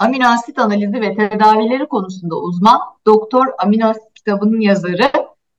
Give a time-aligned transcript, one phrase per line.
[0.00, 5.10] amino asit analizi ve tedavileri konusunda uzman Doktor Amino Asit kitabının yazarı,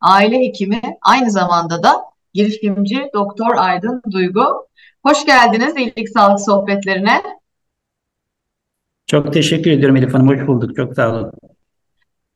[0.02, 4.68] aile hekimi, aynı zamanda da girişimci Doktor Aydın Duygu.
[5.06, 7.22] Hoş geldiniz İyilik Sağlık Sohbetlerine.
[9.08, 10.28] Çok teşekkür ediyorum Elif Hanım.
[10.28, 10.76] Hoş bulduk.
[10.76, 11.32] Çok sağ olun.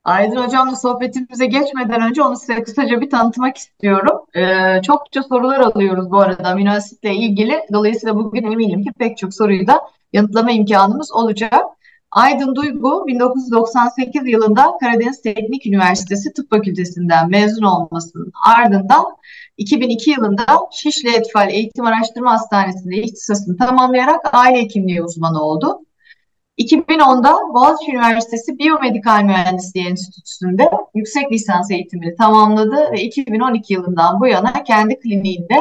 [0.03, 4.25] Aydın Hocam'la sohbetimize geçmeden önce onu size kısaca bir tanıtmak istiyorum.
[4.35, 7.61] Ee, çokça sorular alıyoruz bu arada amino asitle ilgili.
[7.73, 9.81] Dolayısıyla bugün eminim ki pek çok soruyu da
[10.13, 11.63] yanıtlama imkanımız olacak.
[12.11, 19.05] Aydın Duygu 1998 yılında Karadeniz Teknik Üniversitesi Tıp Fakültesinden mezun olmasının ardından
[19.57, 25.81] 2002 yılında Şişli Etfal Eğitim Araştırma Hastanesi'nde ihtisasını tamamlayarak aile hekimliği uzmanı oldu.
[26.57, 34.63] 2010'da Boğaziçi Üniversitesi Biyomedikal Mühendisliği Enstitüsü'nde yüksek lisans eğitimini tamamladı ve 2012 yılından bu yana
[34.63, 35.59] kendi kliniğinde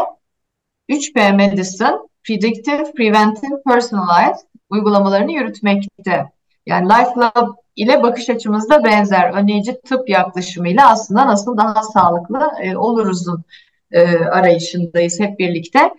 [0.88, 6.33] 3P Medicine, Predictive, Preventive, Personalized uygulamalarını yürütmekte.
[6.66, 9.30] Yani LifeLab ile bakış açımız da benzer.
[9.30, 13.44] Önleyici tıp yaklaşımıyla aslında nasıl daha sağlıklı e, oluruzun
[13.92, 15.90] e, arayışındayız hep birlikte.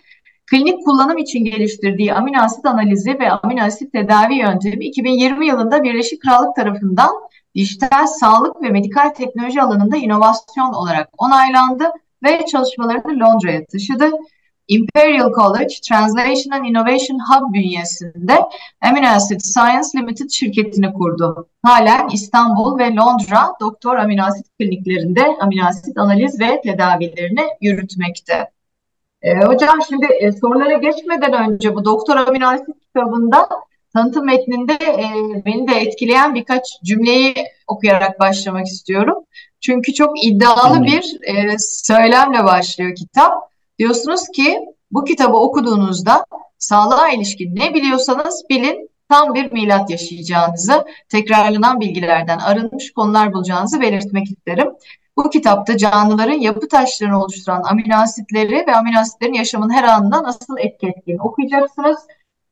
[0.47, 6.21] Klinik kullanım için geliştirdiği amino asit analizi ve amino asit tedavi yöntemi 2020 yılında Birleşik
[6.21, 7.11] Krallık tarafından
[7.55, 11.83] dijital sağlık ve medikal teknoloji alanında inovasyon olarak onaylandı
[12.23, 14.11] ve çalışmalarını Londra'ya taşıdı.
[14.67, 18.39] Imperial College Translation and Innovation Hub bünyesinde
[18.81, 21.47] Amino Acid Science Limited şirketini kurdu.
[21.63, 28.49] Halen İstanbul ve Londra doktor amino asit kliniklerinde amino asit analiz ve tedavilerini yürütmekte.
[29.21, 33.49] E, hocam şimdi e, sorulara geçmeden önce bu Doktor Amino Asit kitabında
[33.93, 35.05] tanıtım metninde e,
[35.45, 37.33] beni de etkileyen birkaç cümleyi
[37.67, 39.23] okuyarak başlamak istiyorum.
[39.61, 43.54] Çünkü çok iddialı bir e, söylemle başlıyor kitap.
[43.79, 44.59] Diyorsunuz ki
[44.91, 46.25] bu kitabı okuduğunuzda
[46.57, 54.27] sağlığa ilişkin ne biliyorsanız bilin tam bir milat yaşayacağınızı, tekrarlanan bilgilerden arınmış konular bulacağınızı belirtmek
[54.31, 54.67] isterim.
[55.17, 60.57] Bu kitapta canlıların yapı taşlarını oluşturan amino asitleri ve amino asitlerin yaşamın her anında nasıl
[60.57, 61.97] etki okuyacaksınız.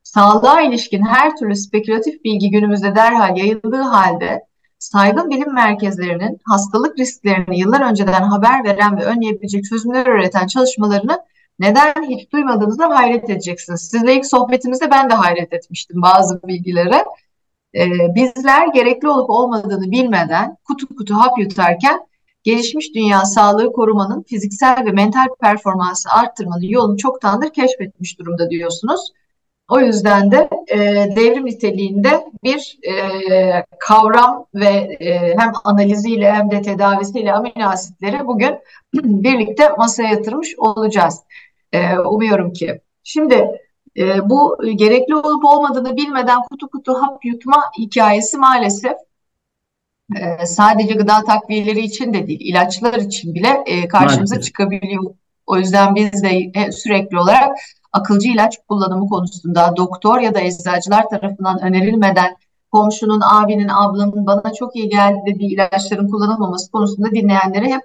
[0.03, 4.45] Sağlığa ilişkin her türlü spekülatif bilgi günümüzde derhal yayıldığı halde
[4.83, 11.19] saygın bilim merkezlerinin hastalık risklerini yıllar önceden haber veren ve önleyebilecek çözümler üreten çalışmalarını
[11.59, 13.81] neden hiç duymadığınızda hayret edeceksiniz.
[13.91, 17.05] Sizle ilk sohbetimizde ben de hayret etmiştim bazı bilgilere.
[17.75, 17.85] Ee,
[18.15, 21.99] bizler gerekli olup olmadığını bilmeden kutu kutu hap yutarken
[22.43, 29.11] gelişmiş dünya sağlığı korumanın fiziksel ve mental performansı arttırmanın yolunu çoktandır keşfetmiş durumda diyorsunuz.
[29.73, 30.77] O yüzden de e,
[31.15, 32.93] devrim niteliğinde bir e,
[33.79, 38.55] kavram ve e, hem analiziyle hem de tedavisiyle amino asitleri bugün
[38.93, 41.19] birlikte masaya yatırmış olacağız.
[41.71, 42.81] E, umuyorum ki.
[43.03, 43.47] Şimdi
[43.97, 48.93] e, bu gerekli olup olmadığını bilmeden kutu kutu hap yutma hikayesi maalesef
[50.15, 54.43] e, sadece gıda takviyeleri için de değil, ilaçlar için bile e, karşımıza Maalesef.
[54.43, 55.03] çıkabiliyor.
[55.47, 57.57] O yüzden biz de e, sürekli olarak
[57.93, 62.35] akılcı ilaç kullanımı konusunda doktor ya da eczacılar tarafından önerilmeden
[62.71, 67.81] komşunun, abinin, ablamın bana çok iyi geldi dediği ilaçların kullanılmaması konusunda dinleyenleri hep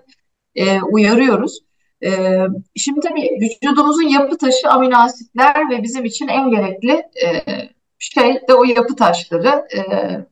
[0.54, 1.58] e, uyarıyoruz.
[2.04, 2.38] E,
[2.76, 7.44] şimdi tabii vücudumuzun yapı taşı amino asitler ve bizim için en gerekli e,
[7.98, 9.66] şey de o yapı taşları.
[9.76, 9.80] E,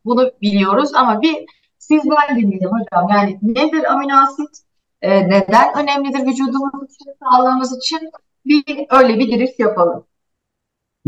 [0.04, 1.46] bunu biliyoruz ama bir
[1.88, 3.08] Sizden dinleyelim hocam.
[3.10, 4.62] Yani nedir amino asit?
[5.02, 8.10] E, neden önemlidir vücudumuz için, sağlığımız için?
[8.46, 10.04] Bir öyle bir giriş yapalım.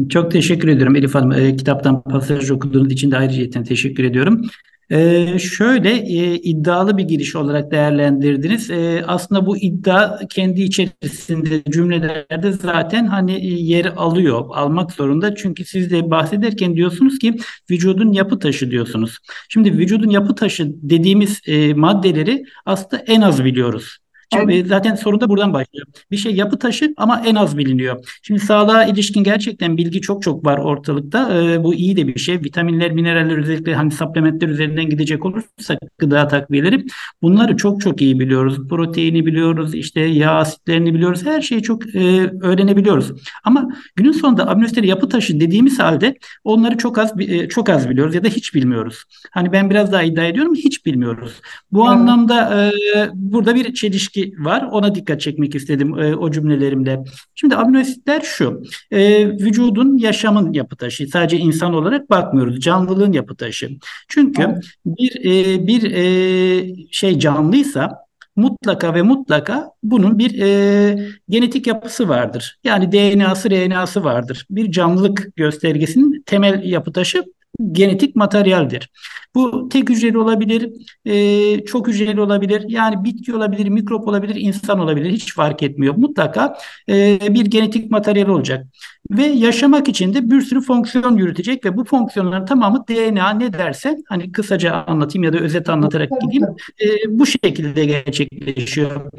[0.08, 1.32] Çok teşekkür ediyorum Elif Hanım.
[1.32, 4.42] E, kitaptan pasaj okuduğunuz için de ayrıca teşekkür ediyorum.
[4.90, 8.70] Ee, şöyle e, iddialı bir giriş olarak değerlendirdiniz.
[8.70, 15.34] Ee, aslında bu iddia kendi içerisinde cümlelerde zaten hani e, yer alıyor, almak zorunda.
[15.34, 17.36] Çünkü siz de bahsederken diyorsunuz ki
[17.70, 19.18] vücudun yapı taşı diyorsunuz.
[19.48, 23.98] Şimdi vücudun yapı taşı dediğimiz e, maddeleri aslında en az biliyoruz.
[24.32, 24.64] Şimdi Evet.
[24.64, 25.86] e, zaten sorun da buradan başlıyor.
[26.10, 28.18] Bir şey yapı taşı ama en az biliniyor.
[28.22, 31.42] Şimdi sağlığa ilişkin gerçekten bilgi çok çok var ortalıkta.
[31.42, 32.38] E, bu iyi de bir şey.
[32.42, 36.84] Vitaminler, mineraller özellikle hani supplementler üzerinden gidecek olursak gıda takviyeleri
[37.22, 38.68] bunları çok çok iyi biliyoruz.
[38.68, 41.24] Proteini biliyoruz, işte yağ asitlerini biliyoruz.
[41.26, 43.12] Her şeyi çok e, öğrenebiliyoruz.
[43.44, 48.14] Ama günün sonunda aminoasitleri yapı taşı dediğimiz halde onları çok az e, çok az biliyoruz
[48.14, 49.04] ya da hiç bilmiyoruz.
[49.30, 51.32] Hani ben biraz daha iddia ediyorum hiç bilmiyoruz.
[51.72, 51.90] Bu Evet.
[51.90, 52.72] anlamda e,
[53.14, 54.68] burada bir çelişki var.
[54.72, 57.04] Ona dikkat çekmek istedim e, o cümlelerimle.
[57.34, 58.62] Şimdi aminoasitler şu.
[58.90, 61.06] e, vücudun yaşamın yapı taşı.
[61.06, 62.60] Sadece insan olarak bakmıyoruz.
[62.60, 63.70] Canlılığın yapı taşı.
[64.08, 64.64] Çünkü Evet.
[64.86, 72.58] bir e, bir e, şey canlıysa mutlaka ve mutlaka bunun bir e, genetik yapısı vardır.
[72.64, 74.46] Yani DNA'sı, RNA'sı vardır.
[74.50, 77.24] Bir canlılık göstergesinin temel yapı taşı
[77.72, 78.90] genetik materyaldir.
[79.34, 80.72] Bu tek hücreli olabilir,
[81.04, 85.94] e, çok hücreli olabilir, yani bitki olabilir, mikrop olabilir, insan olabilir, hiç fark etmiyor.
[85.96, 86.58] Mutlaka
[86.88, 88.66] e, bir genetik materyal olacak.
[89.10, 93.96] Ve yaşamak için de bir sürü fonksiyon yürütecek ve bu fonksiyonların tamamı DNA ne derse,
[94.08, 96.44] hani kısaca anlatayım ya da özet anlatarak gideyim,
[96.80, 99.10] e, bu şekilde gerçekleşiyor.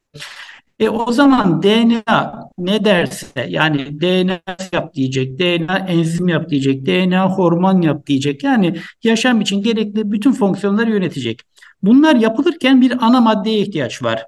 [0.80, 4.40] E o zaman DNA ne derse yani DNA
[4.72, 8.44] yap diyecek, DNA enzim yap diyecek, DNA hormon yap diyecek.
[8.44, 11.42] Yani yaşam için gerekli bütün fonksiyonları yönetecek.
[11.84, 14.26] Bunlar yapılırken bir ana maddeye ihtiyaç var.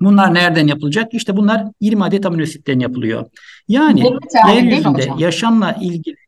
[0.00, 1.14] Bunlar nereden yapılacak?
[1.14, 3.26] İşte bunlar 20 adet aminoasitten yapılıyor.
[3.68, 6.25] Yani 20 tane değil mi yeryüzünde yaşamla ilgili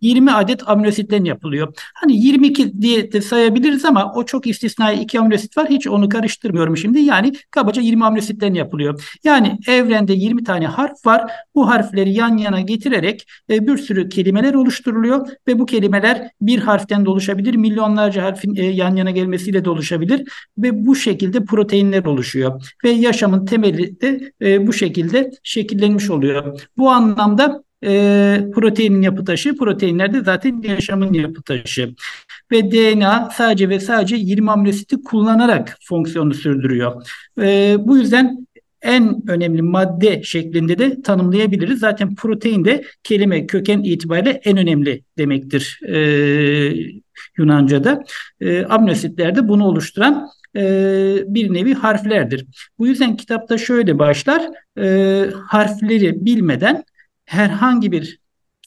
[0.00, 1.74] 20 adet aminoasitten yapılıyor.
[1.94, 5.68] Hani 22 diye de sayabiliriz ama o çok istisnai iki aminoasit var.
[5.70, 6.98] Hiç onu karıştırmıyorum şimdi.
[6.98, 9.16] Yani kabaca 20 aminoasitten yapılıyor.
[9.24, 11.30] Yani evrende 20 tane harf var.
[11.54, 17.04] Bu harfleri yan yana getirerek e, bir sürü kelimeler oluşturuluyor ve bu kelimeler bir harften
[17.04, 17.54] de oluşabilir.
[17.54, 20.28] Milyonlarca harfin e, yan yana gelmesiyle de oluşabilir
[20.58, 26.60] ve bu şekilde proteinler oluşuyor ve yaşamın temeli de e, bu şekilde şekillenmiş oluyor.
[26.76, 31.94] Bu anlamda e, proteinin yapı taşı, proteinler de zaten yaşamın yapı taşı.
[32.52, 37.02] Ve DNA sadece ve sadece 20 aminoasiti kullanarak fonksiyonu sürdürüyor.
[37.40, 38.46] E, bu yüzden
[38.82, 41.80] en önemli madde şeklinde de tanımlayabiliriz.
[41.80, 45.98] Zaten protein de kelime köken itibariyle en önemli demektir e,
[47.38, 48.04] Yunanca'da.
[48.40, 50.62] E, aminoasitler de bunu oluşturan e,
[51.26, 52.46] bir nevi harflerdir.
[52.78, 54.42] Bu yüzden kitapta şöyle başlar.
[54.78, 56.84] E, harfleri bilmeden
[57.26, 58.20] herhangi bir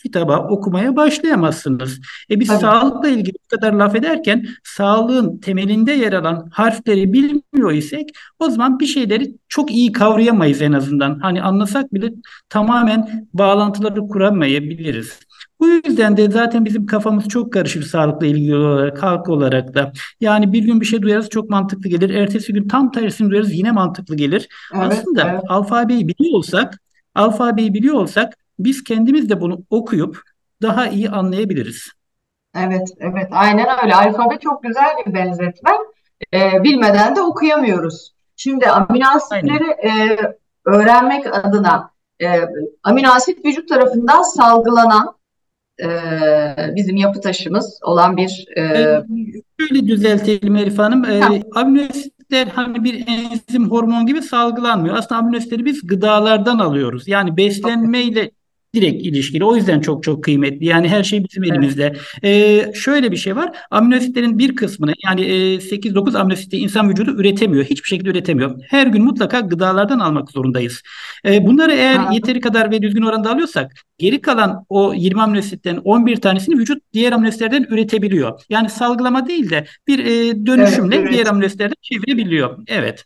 [0.03, 1.99] kitaba okumaya başlayamazsınız.
[2.29, 2.59] E biz Tabii.
[2.59, 8.09] sağlıkla ilgili bu kadar laf ederken sağlığın temelinde yer alan harfleri bilmiyor isek
[8.39, 11.19] o zaman bir şeyleri çok iyi kavrayamayız en azından.
[11.19, 12.11] Hani anlasak bile
[12.49, 15.19] tamamen bağlantıları kuramayabiliriz.
[15.59, 19.91] Bu yüzden de zaten bizim kafamız çok karışır sağlıkla ilgili olarak, halk olarak da.
[20.21, 22.09] Yani bir gün bir şey duyarız çok mantıklı gelir.
[22.09, 24.47] Ertesi gün tam tersini duyarız yine mantıklı gelir.
[24.75, 25.41] Evet, Aslında evet.
[25.49, 26.79] alfabeyi biliyor olsak,
[27.15, 30.21] alfabeyi biliyor olsak biz kendimiz de bunu okuyup
[30.61, 31.89] daha iyi anlayabiliriz.
[32.55, 33.95] Evet, evet, aynen öyle.
[33.95, 35.71] Alfabe çok güzel bir benzetme.
[36.33, 38.13] Ee, bilmeden de okuyamıyoruz.
[38.35, 40.17] Şimdi amino asitleri e,
[40.65, 41.91] öğrenmek adına
[42.21, 42.27] e,
[42.83, 45.15] amino asit vücut tarafından salgılanan
[45.83, 45.89] e,
[46.75, 49.03] bizim yapı taşımız olan bir e, Ee,
[49.59, 51.05] şöyle düzeltelim Elif Hanım.
[51.05, 51.33] Ee, Ha.
[51.55, 54.95] aminoasitler hani bir enzim hormon gibi salgılanmıyor.
[54.97, 57.07] Aslında aminoasitleri biz gıdalardan alıyoruz.
[57.07, 58.31] Yani beslenmeyle
[58.75, 59.43] direkt ilişkili.
[59.45, 60.65] O yüzden çok çok kıymetli.
[60.65, 61.51] Yani her şey bizim Evet.
[61.53, 61.93] elimizde.
[62.23, 63.57] Ee, şöyle bir şey var.
[63.71, 67.63] Aminoasitlerin bir kısmını yani e, 8-9 aminoasiti insan vücudu üretemiyor.
[67.65, 68.59] Hiçbir şekilde üretemiyor.
[68.69, 70.81] Her gün mutlaka gıdalardan almak zorundayız.
[71.25, 72.13] Ee, bunları eğer Ha.
[72.13, 77.11] yeteri kadar ve düzgün oranda alıyorsak geri kalan o 20 aminoasitten 11 tanesini vücut diğer
[77.11, 78.41] aminoasitlerden üretebiliyor.
[78.49, 81.13] Yani salgılama değil de bir e, dönüşümle Evet, evet.
[81.13, 82.57] diğer aminoasitlerden çevirebiliyor.
[82.67, 83.05] Evet.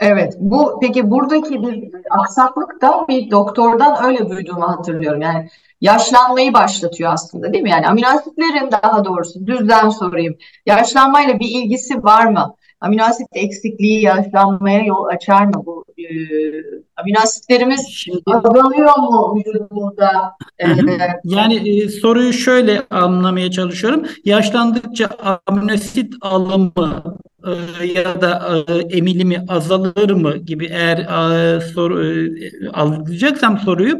[0.00, 5.22] Evet, bu peki buradaki bir aksaklık da bir doktordan öyle duyduğumu hatırlıyorum.
[5.22, 5.48] Yani
[5.80, 7.70] yaşlanmayı başlatıyor aslında değil mi?
[7.70, 10.36] Yani amino asitlerin daha doğrusu düzden sorayım.
[10.66, 12.54] Yaşlanmayla bir ilgisi var mı?
[12.80, 15.84] Amino asit eksikliği yaşlanmaya yol açar mı bu?
[15.98, 16.04] E,
[16.96, 20.36] amino asitlerimiz azalıyor mu vücudumuzda?
[20.58, 20.66] E,
[21.24, 24.06] Yani e, soruyu şöyle anlamaya çalışıyorum.
[24.24, 25.08] Yaşlandıkça
[25.46, 27.29] aminoasit alımı e,
[27.94, 32.30] ya da e, emilimi azalır mı gibi eğer e, soru e,
[32.72, 33.96] algılayacaksam soruyu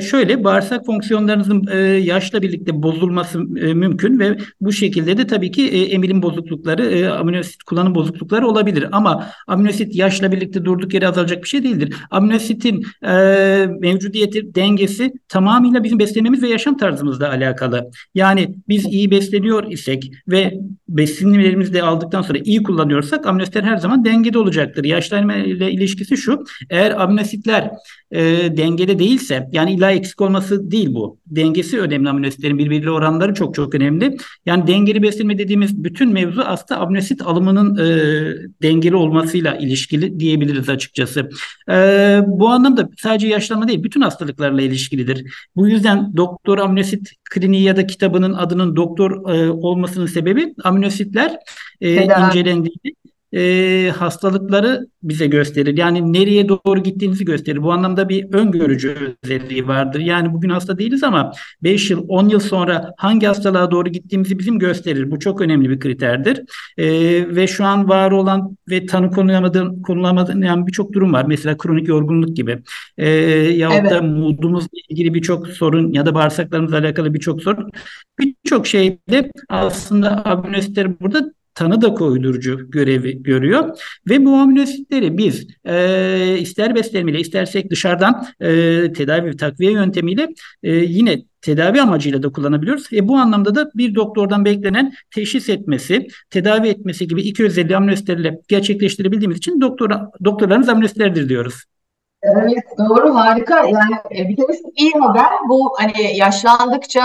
[0.00, 1.66] şöyle bağırsak fonksiyonlarınızın
[1.98, 8.46] yaşla birlikte bozulması mümkün ve bu şekilde de tabii ki emilim bozuklukları, aminoasit kullanım bozuklukları
[8.46, 8.86] olabilir.
[8.92, 11.94] Ama aminoasit yaşla birlikte durduk yere azalacak bir şey değildir.
[12.10, 12.86] Aminositin
[13.80, 17.90] mevcudiyeti, dengesi tamamıyla bizim beslenmemiz ve yaşam tarzımızla alakalı.
[18.14, 20.54] Yani biz iyi besleniyor isek ve
[20.88, 24.84] besinlerimizi de aldıktan sonra iyi iyi kullanıyorsak aminoasitler her zaman dengede olacaktır.
[24.84, 26.44] Yaşlanma ile ilişkisi şu.
[26.70, 27.70] Eğer aminoasitler
[28.10, 28.20] e,
[28.56, 31.18] dengede değilse yani illa eksik olması değil bu.
[31.26, 34.16] Dengesi önemli aminoasitlerin birbiriyle oranları çok çok önemli.
[34.46, 37.88] Yani dengeli beslenme dediğimiz bütün mevzu aslında aminoasit alımının e,
[38.62, 41.30] dengeli olmasıyla ilişkili diyebiliriz açıkçası.
[41.70, 41.74] E,
[42.26, 45.48] bu anlamda sadece yaşlanma değil bütün hastalıklarla ilişkilidir.
[45.56, 51.38] Bu yüzden doktor aminoasit kliniği ya da kitabının adının doktor e, olmasının sebebi aminositler
[51.80, 52.97] e, incelendiğinde
[53.32, 55.76] e, hastalıkları bize gösterir.
[55.76, 57.62] Yani nereye doğru gittiğinizi gösterir.
[57.62, 60.00] Bu anlamda bir öngörücü özelliği vardır.
[60.00, 61.32] Yani bugün hasta değiliz ama
[61.62, 65.10] 5 yıl, 10 yıl sonra hangi hastalığa doğru gittiğimizi bizim gösterir.
[65.10, 66.42] Bu çok önemli bir kriterdir.
[66.78, 66.86] E,
[67.36, 71.24] ve şu an var olan ve tanı konulamadığın, konulamadığın birçok durum var.
[71.28, 72.62] Mesela kronik yorgunluk gibi.
[72.98, 73.90] E, yahut evet.
[73.90, 77.70] da moodumuzla ilgili birçok sorun ya da bağırsaklarımızla alakalı birçok sorun.
[78.18, 86.38] Birçok şeyde aslında abonestler burada tanı da koydurucu görevi görüyor ve bu aminositleri biz e,
[86.38, 88.48] ister beslenmeyle istersek dışarıdan e,
[88.92, 90.28] tedavi takviye yöntemiyle
[90.62, 92.92] e, yine tedavi amacıyla da kullanabiliyoruz.
[92.92, 98.40] E, bu anlamda da bir doktordan beklenen teşhis etmesi, tedavi etmesi gibi iki özelliği aminositlerle
[98.48, 101.64] gerçekleştirebildiğimiz için doktora, doktorlarımız aminositlerdir diyoruz.
[102.22, 107.02] Evet doğru harika yani e, bir kere iyi haber bu hani yaşlandıkça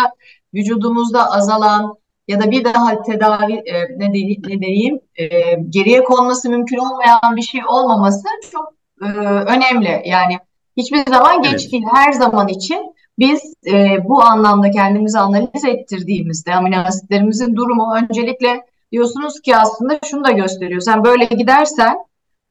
[0.53, 5.25] vücudumuzda azalan ya da bir daha tedavi e, ne, de, ne diyeyim e,
[5.70, 10.01] geriye konması mümkün olmayan bir şey olmaması çok e, önemli.
[10.06, 10.39] Yani
[10.77, 11.72] hiçbir zaman geç evet.
[11.72, 11.84] değil.
[11.94, 19.42] Her zaman için biz e, bu anlamda kendimizi analiz ettirdiğimizde amino asitlerimizin durumu öncelikle diyorsunuz
[19.42, 20.82] ki aslında şunu da gösteriyor.
[20.82, 21.98] Sen böyle gidersen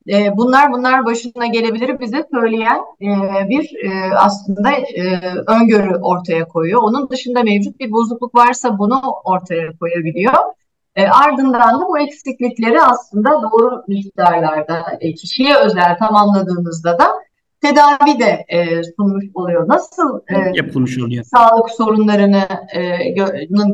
[0.08, 3.08] e, bunlar bunlar başına gelebilir bize söyleyen e,
[3.48, 6.82] bir e, aslında e, öngörü ortaya koyuyor.
[6.82, 10.34] Onun dışında mevcut bir bozukluk varsa bunu ortaya koyabiliyor.
[10.96, 17.06] E, ardından da bu eksiklikleri aslında doğru miktarlarda e, kişiye özel tamamladığınızda da
[17.60, 19.68] tedavi de e, sunmuş oluyor.
[19.68, 21.24] Nasıl e, yapılmış oluyor?
[21.24, 22.42] Sağlık sorunlarının
[22.74, 23.26] e, gö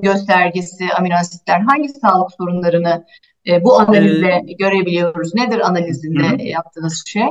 [0.03, 3.05] göstergesi amino asitler hangi sağlık sorunlarını
[3.49, 5.35] e, bu analizle ee, görebiliyoruz.
[5.35, 6.43] Nedir analizinde hı.
[6.43, 7.23] yaptığınız şey?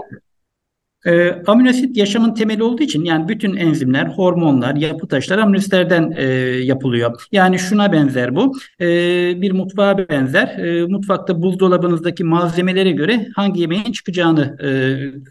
[1.07, 6.23] E, aminoasit yaşamın temeli olduğu için yani bütün enzimler, hormonlar, yapı taşları aminoasitlerden e,
[6.63, 7.27] yapılıyor.
[7.31, 8.53] Yani şuna benzer bu.
[8.81, 8.87] E,
[9.41, 10.47] bir mutfağa benzer.
[10.47, 14.69] E, mutfakta buzdolabınızdaki malzemelere göre hangi yemeğin çıkacağını e,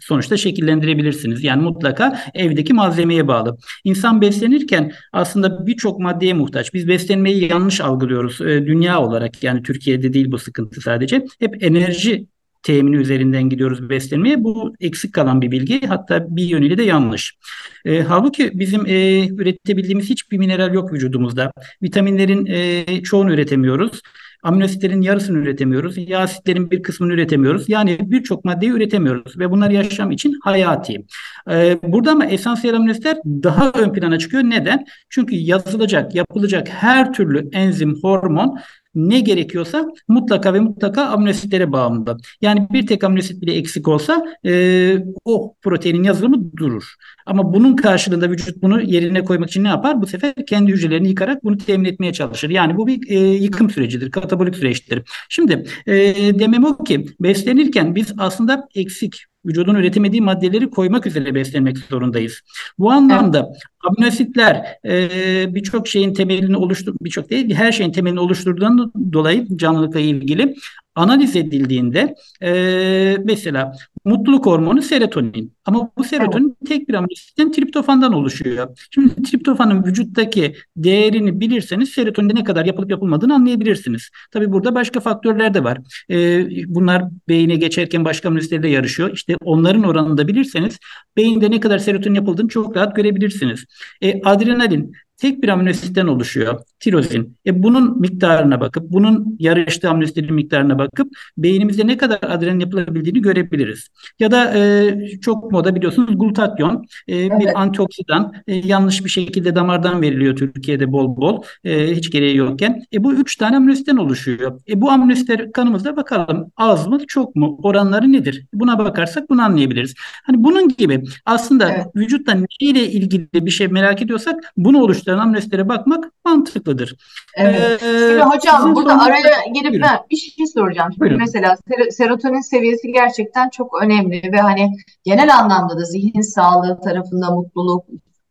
[0.01, 1.43] sonuçta şekillendirebilirsiniz.
[1.43, 3.57] Yani mutlaka evdeki malzemeye bağlı.
[3.83, 6.73] İnsan beslenirken aslında birçok maddeye muhtaç.
[6.73, 9.43] Biz beslenmeyi yanlış algılıyoruz e, dünya olarak.
[9.43, 11.25] Yani Türkiye'de değil bu sıkıntı sadece.
[11.39, 12.27] Hep enerji
[12.63, 14.43] temini üzerinden gidiyoruz beslenmeye.
[14.43, 15.87] Bu eksik kalan bir bilgi.
[15.87, 17.37] Hatta bir yönüyle de yanlış.
[17.85, 21.51] E, halbuki bizim e, üretebildiğimiz hiçbir mineral yok vücudumuzda.
[21.83, 24.01] Vitaminlerin e, çoğunu üretemiyoruz.
[24.43, 25.97] Aminositlerin yarısını üretemiyoruz.
[25.97, 27.69] Yağ asitlerin bir kısmını üretemiyoruz.
[27.69, 31.05] Yani birçok maddeyi üretemiyoruz ve bunlar yaşam için hayati.
[31.51, 34.43] Ee, burada ama esansiyel aminositler daha ön plana çıkıyor.
[34.43, 34.85] Neden?
[35.09, 38.59] Çünkü yazılacak, yapılacak her türlü enzim, hormon
[38.97, 42.17] ne gerekiyorsa mutlaka ve mutlaka aminositlere bağımlı.
[42.41, 46.93] Yani bir tek aminosit bile eksik olsa e, o proteinin yazılımı durur.
[47.25, 50.01] Ama bunun karşılığında vücut bunu yerine koymak için ne yapar?
[50.01, 52.49] Bu sefer kendi hücrelerini yıkarak bunu temin etmeye çalışır.
[52.49, 55.03] Yani bu bir e, yıkım sürecidir, katabolik süreçtir.
[55.29, 55.93] Şimdi e,
[56.39, 62.41] demem o ki beslenirken biz aslında eksik vücudun üretemediği maddeleri koymak üzere beslenmek zorundayız.
[62.79, 63.61] Bu anlamda evet.
[63.83, 70.55] aminoasitler e, birçok şeyin temelini oluştur birçok değil her şeyin temelini oluşturduğundan dolayı canlılıkla ilgili
[70.97, 73.73] analiz edildiğinde e, mesela
[74.05, 75.53] mutluluk hormonu serotonin.
[75.65, 76.69] Ama bu serotonin evet.
[76.69, 78.77] tek bir aminoasitten triptofandan oluşuyor.
[78.91, 84.09] Şimdi triptofanın vücuttaki değerini bilirseniz serotoninde ne kadar yapılıp yapılmadığını anlayabilirsiniz.
[84.31, 85.77] Tabii burada başka faktörler de var.
[86.09, 89.13] E, bunlar beyine geçerken başka aminoasitlerle yarışıyor.
[89.13, 90.77] İşte onların oranını da bilirseniz
[91.17, 93.65] beyinde ne kadar serotonin yapıldığını çok rahat görebilirsiniz.
[94.01, 96.61] E, adrenalin tek bir aminositten oluşuyor.
[96.79, 97.37] Tirozin.
[97.45, 101.07] E bunun miktarına bakıp, bunun yarıştığı aminositlerin miktarına bakıp
[101.37, 103.87] beynimizde ne kadar adrenalin yapılabildiğini görebiliriz.
[104.19, 107.39] Ya da e, çok moda biliyorsunuz glutatyon e, evet.
[107.39, 112.83] bir antioksidan e, yanlış bir şekilde damardan veriliyor Türkiye'de bol bol e, hiç gereği yokken.
[112.93, 114.61] E, bu üç tane aminositten oluşuyor.
[114.69, 118.45] E, bu aminositler kanımızda bakalım az mı çok mu oranları nedir?
[118.53, 119.93] Buna bakarsak bunu anlayabiliriz.
[120.23, 121.85] Hani bunun gibi aslında evet.
[121.95, 126.95] vücutta neyle ilgili bir şey merak ediyorsak bunu oluşturan aminositlere bakmak mantıklıdır.
[127.35, 127.83] Evet.
[127.83, 129.81] Ee, Şimdi hocam burada araya girip buyurun.
[129.81, 130.93] ben bir şey soracağım.
[130.93, 134.71] Şimdi mesela ser serotonin seviyesi gerçekten çok önemli ve hani
[135.03, 137.85] genel anlamda da zihin sağlığı tarafında mutluluk,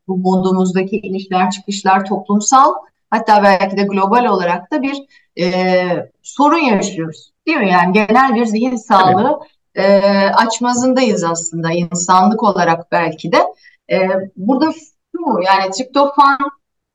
[0.09, 2.75] bu modumuzdaki inişler çıkışlar toplumsal
[3.11, 4.97] hatta belki de global olarak da bir
[5.39, 7.33] e, sorun yaşıyoruz.
[7.47, 7.71] Değil mi?
[7.71, 9.41] Yani genel bir zihin sağlığı
[9.75, 13.39] e, açmazındayız aslında insanlık olarak belki de.
[13.93, 16.39] E, burada şu yani triptofan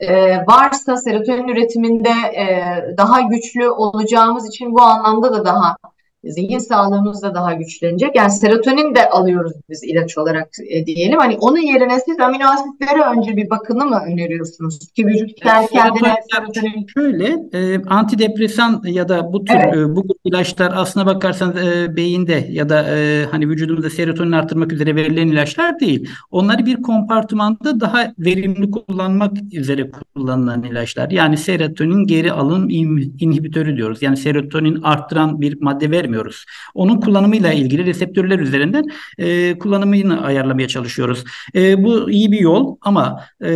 [0.02, 5.78] e, varsa serotonin üretiminde e, daha güçlü olacağımız için bu anlamda da daha
[6.24, 8.16] zihin sağlığımız da daha güçlenecek.
[8.16, 11.20] Yani serotonin de alıyoruz biz ilaç olarak e, diyelim.
[11.20, 14.80] Hani onun yerine siz amino asitlere önce bir bakını mı öneriyorsunuz?
[14.80, 16.88] Ki vücut kendi kendine serotonin...
[16.94, 19.76] Şöyle e, antidepresan ya da bu tür evet.
[19.76, 24.96] e, bu ilaçlar aslına bakarsanız e, beyinde ya da e, hani vücudumuzda serotonin arttırmak üzere
[24.96, 26.10] verilen ilaçlar değil.
[26.32, 31.12] Onları bir kompartımanda daha verimli kullanmak üzere kullanılan ilaçlar.
[31.12, 34.02] Yani serotonin geri alım inhibitörü diyoruz.
[34.02, 36.46] Yani serotonin arttıran bir madde vermiyor vermiyoruz.
[36.74, 38.84] Onun kullanımıyla ilgili reseptörler üzerinden
[39.18, 41.24] e, kullanımını ayarlamaya çalışıyoruz.
[41.56, 43.52] E, bu iyi bir yol ama e,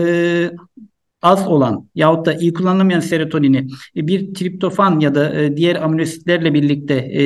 [1.25, 6.53] az olan yahut da iyi kullanılamayan serotonini e, bir triptofan ya da e, diğer aminositlerle
[6.53, 7.23] birlikte e,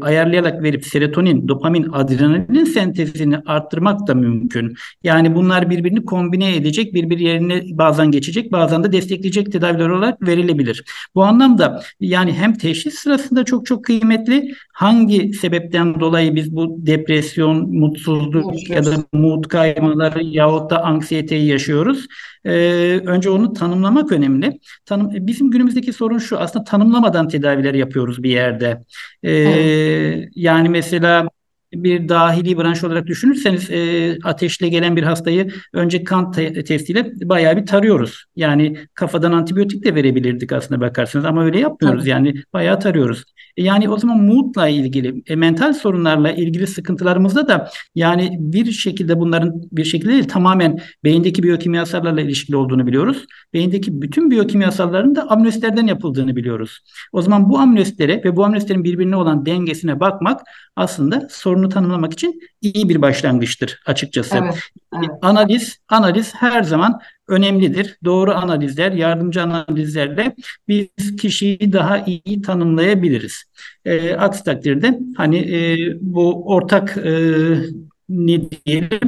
[0.00, 4.74] ayarlayarak verip serotonin, dopamin, adrenalin sentezini arttırmak da mümkün.
[5.02, 10.84] Yani bunlar birbirini kombine edecek, birbir yerine bazen geçecek, bazen de destekleyecek tedaviler olarak verilebilir.
[11.14, 17.76] Bu anlamda yani hem teşhis sırasında çok çok kıymetli, hangi sebepten dolayı biz bu depresyon,
[17.76, 22.06] mutsuzluk ya da mood kaymaları yahut da anksiyeteyi yaşıyoruz.
[22.46, 24.60] Ee, önce onu tanımlamak önemli.
[24.84, 28.84] Tanım, bizim günümüzdeki sorun şu aslında tanımlamadan tedaviler yapıyoruz bir yerde.
[29.22, 30.28] Ee, evet.
[30.34, 31.28] Yani mesela
[31.74, 37.56] bir dahili branş olarak düşünürseniz e, ateşle gelen bir hastayı önce kan te- testiyle bayağı
[37.56, 38.24] bir tarıyoruz.
[38.36, 42.00] Yani kafadan antibiyotik de verebilirdik aslında bakarsanız ama öyle yapmıyoruz.
[42.00, 42.10] Tabii.
[42.10, 43.24] Yani bayağı tarıyoruz.
[43.56, 49.62] Yani o zaman moodla ilgili, e, mental sorunlarla ilgili sıkıntılarımızda da yani bir şekilde bunların
[49.72, 53.26] bir şekilde değil tamamen beyindeki biyokimyasallarla ilişkili olduğunu biliyoruz.
[53.54, 56.80] Beyindeki bütün biyokimyasalların da aminoasitlerden yapıldığını biliyoruz.
[57.12, 60.40] O zaman bu aminoasitlere ve bu aminoasitlerin birbirine olan dengesine bakmak
[60.76, 64.36] aslında sorunu tanımlamak için iyi bir başlangıçtır açıkçası.
[64.36, 64.54] Evet,
[64.98, 65.10] evet.
[65.22, 67.98] Analiz, analiz her zaman önemlidir.
[68.04, 70.34] Doğru analizler, yardımcı analizlerle
[70.68, 73.44] biz kişiyi daha iyi tanımlayabiliriz.
[73.84, 77.12] E, aksi takdirde hani e, bu ortak e,
[78.08, 79.00] ne diyelim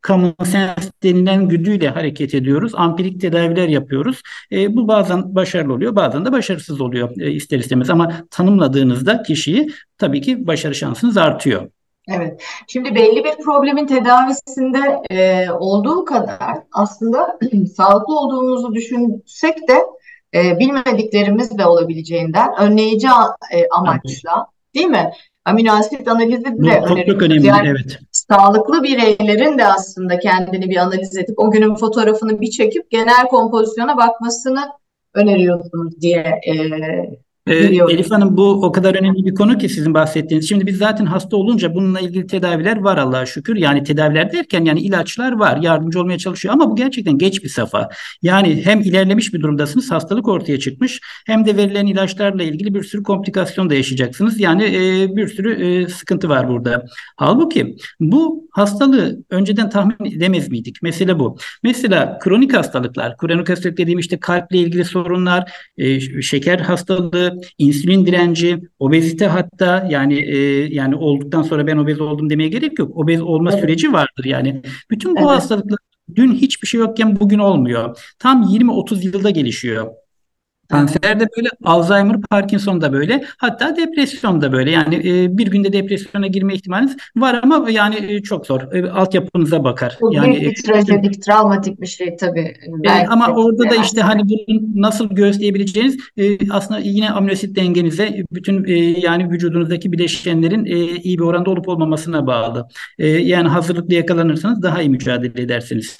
[0.00, 2.72] kamu sens denilen güdüyle hareket ediyoruz.
[2.74, 4.22] Ampirik tedaviler yapıyoruz.
[4.52, 7.90] E, bu bazen başarılı oluyor, bazen de başarısız oluyor e, ister istemez.
[7.90, 11.68] Ama tanımladığınızda kişiyi tabii ki başarı şansınız artıyor.
[12.08, 12.42] Evet.
[12.68, 17.38] Şimdi belli bir problemin tedavisinde e, olduğu kadar aslında
[17.76, 19.82] sağlıklı olduğumuzu düşünsek de
[20.34, 23.06] e, bilmediklerimiz de olabileceğinden önleyici
[23.52, 25.12] e, amaçla değil mi?
[25.44, 27.46] Amino asit analizi de çok, çok önemli.
[27.46, 27.98] Yani, evet.
[28.12, 33.96] Sağlıklı bireylerin de aslında kendini bir analiz edip o günün fotoğrafını bir çekip genel kompozisyona
[33.96, 34.60] bakmasını
[35.14, 36.54] öneriyorsunuz diye e,
[37.46, 37.54] ee,
[37.90, 40.48] Elif Hanım bu o kadar önemli bir konu ki sizin bahsettiğiniz.
[40.48, 43.56] Şimdi biz zaten hasta olunca bununla ilgili tedaviler var Allah'a şükür.
[43.56, 47.88] Yani tedaviler derken yani ilaçlar var yardımcı olmaya çalışıyor ama bu gerçekten geç bir safa.
[48.22, 53.02] Yani hem ilerlemiş bir durumdasınız hastalık ortaya çıkmış hem de verilen ilaçlarla ilgili bir sürü
[53.02, 54.40] komplikasyon da yaşayacaksınız.
[54.40, 56.84] Yani e, bir sürü e, sıkıntı var burada.
[57.16, 60.82] Halbuki bu hastalığı önceden tahmin edemez miydik?
[60.82, 61.36] Mesele bu.
[61.62, 68.60] Mesela kronik hastalıklar, kronik hastalık dediğim işte kalple ilgili sorunlar, e, şeker hastalığı, insülin direnci,
[68.78, 70.36] obezite hatta yani e,
[70.74, 72.96] yani olduktan sonra ben obez oldum demeye gerek yok.
[72.96, 73.60] Obez olma evet.
[73.60, 74.62] süreci vardır yani.
[74.90, 75.28] Bütün bu evet.
[75.28, 75.78] hastalıklar
[76.14, 77.98] dün hiçbir şey yokken bugün olmuyor.
[78.18, 79.86] Tam 20-30 yılda gelişiyor.
[80.68, 84.70] Kanser de böyle, Alzheimer, Parkinson da böyle, hatta depresyon da böyle.
[84.70, 88.72] Yani e, bir günde depresyona girme ihtimaliniz var ama yani e, çok zor.
[88.72, 89.98] E, altyapınıza bakar.
[90.00, 92.54] Bu yani büyük bir trajedik, travmatik bir şey tabii.
[92.84, 98.64] E, ama orada da işte hani bunu nasıl göğüsleyebileceğiniz e, aslında yine aminosit dengenize, bütün
[98.64, 102.68] e, yani vücudunuzdaki bileşenlerin e, iyi bir oranda olup olmamasına bağlı.
[102.98, 105.98] E, yani hazırlıklı yakalanırsanız daha iyi mücadele edersiniz.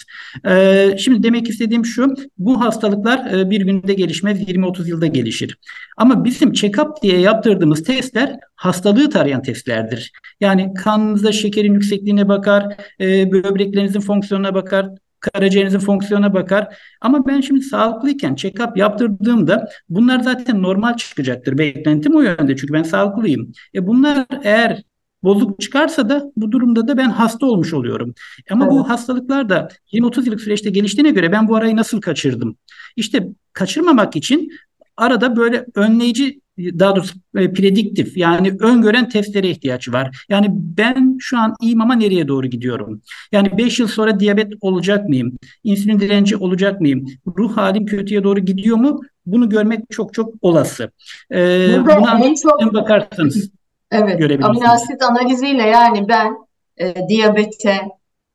[0.48, 5.58] E, şimdi demek istediğim şu, bu hastalıklar e, bir günde gelişmez, 20 20-30 yılda gelişir.
[5.96, 10.12] Ama bizim check-up diye yaptırdığımız testler hastalığı tarayan testlerdir.
[10.40, 14.88] Yani kanınızda şekerin yüksekliğine bakar, e, böbreklerinizin fonksiyonuna bakar,
[15.20, 16.76] karaciğerinizin fonksiyonuna bakar.
[17.00, 21.58] Ama ben şimdi sağlıklıyken check-up yaptırdığımda bunlar zaten normal çıkacaktır.
[21.58, 23.52] Beklentim o yönde çünkü ben sağlıklıyım.
[23.74, 24.82] E bunlar eğer
[25.22, 28.14] bozuk çıkarsa da bu durumda da ben hasta olmuş oluyorum.
[28.50, 28.72] Ama evet.
[28.72, 32.56] bu hastalıklar da 20-30 yıllık süreçte geliştiğine göre ben bu arayı nasıl kaçırdım?
[32.96, 34.52] İşte kaçırmamak için
[34.96, 40.24] arada böyle önleyici daha doğrusu e, prediktif yani öngören testlere ihtiyaç var.
[40.28, 43.02] Yani ben şu an iyiyim ama nereye doğru gidiyorum?
[43.32, 45.38] Yani 5 yıl sonra diyabet olacak mıyım?
[45.64, 47.06] İnsülin direnci olacak mıyım?
[47.38, 49.00] Ruh halim kötüye doğru gidiyor mu?
[49.26, 50.90] bunu görmek çok çok olası.
[51.32, 53.50] Ee, Burada buna en çok bakarsanız
[53.90, 54.62] evet görebilirsiniz.
[54.62, 56.36] amino asit analiziyle yani ben
[56.76, 57.80] e, diyabete,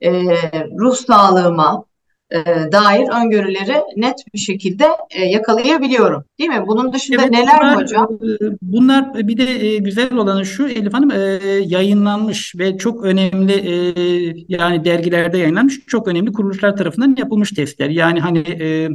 [0.02, 0.12] e,
[0.80, 1.86] ruh sağlığıma
[2.32, 6.24] e, dair öngörüleri net bir şekilde e, yakalayabiliyorum.
[6.40, 6.64] Değil mi?
[6.68, 8.08] Bunun dışında Evet, neler bunlar, hocam?
[8.24, 11.18] e, bunlar bir de e, güzel olanı şu Elif Hanım e,
[11.66, 13.94] yayınlanmış ve çok önemli e,
[14.48, 17.90] yani dergilerde yayınlanmış çok önemli kuruluşlar tarafından yapılmış testler.
[17.90, 18.90] Yani hani e,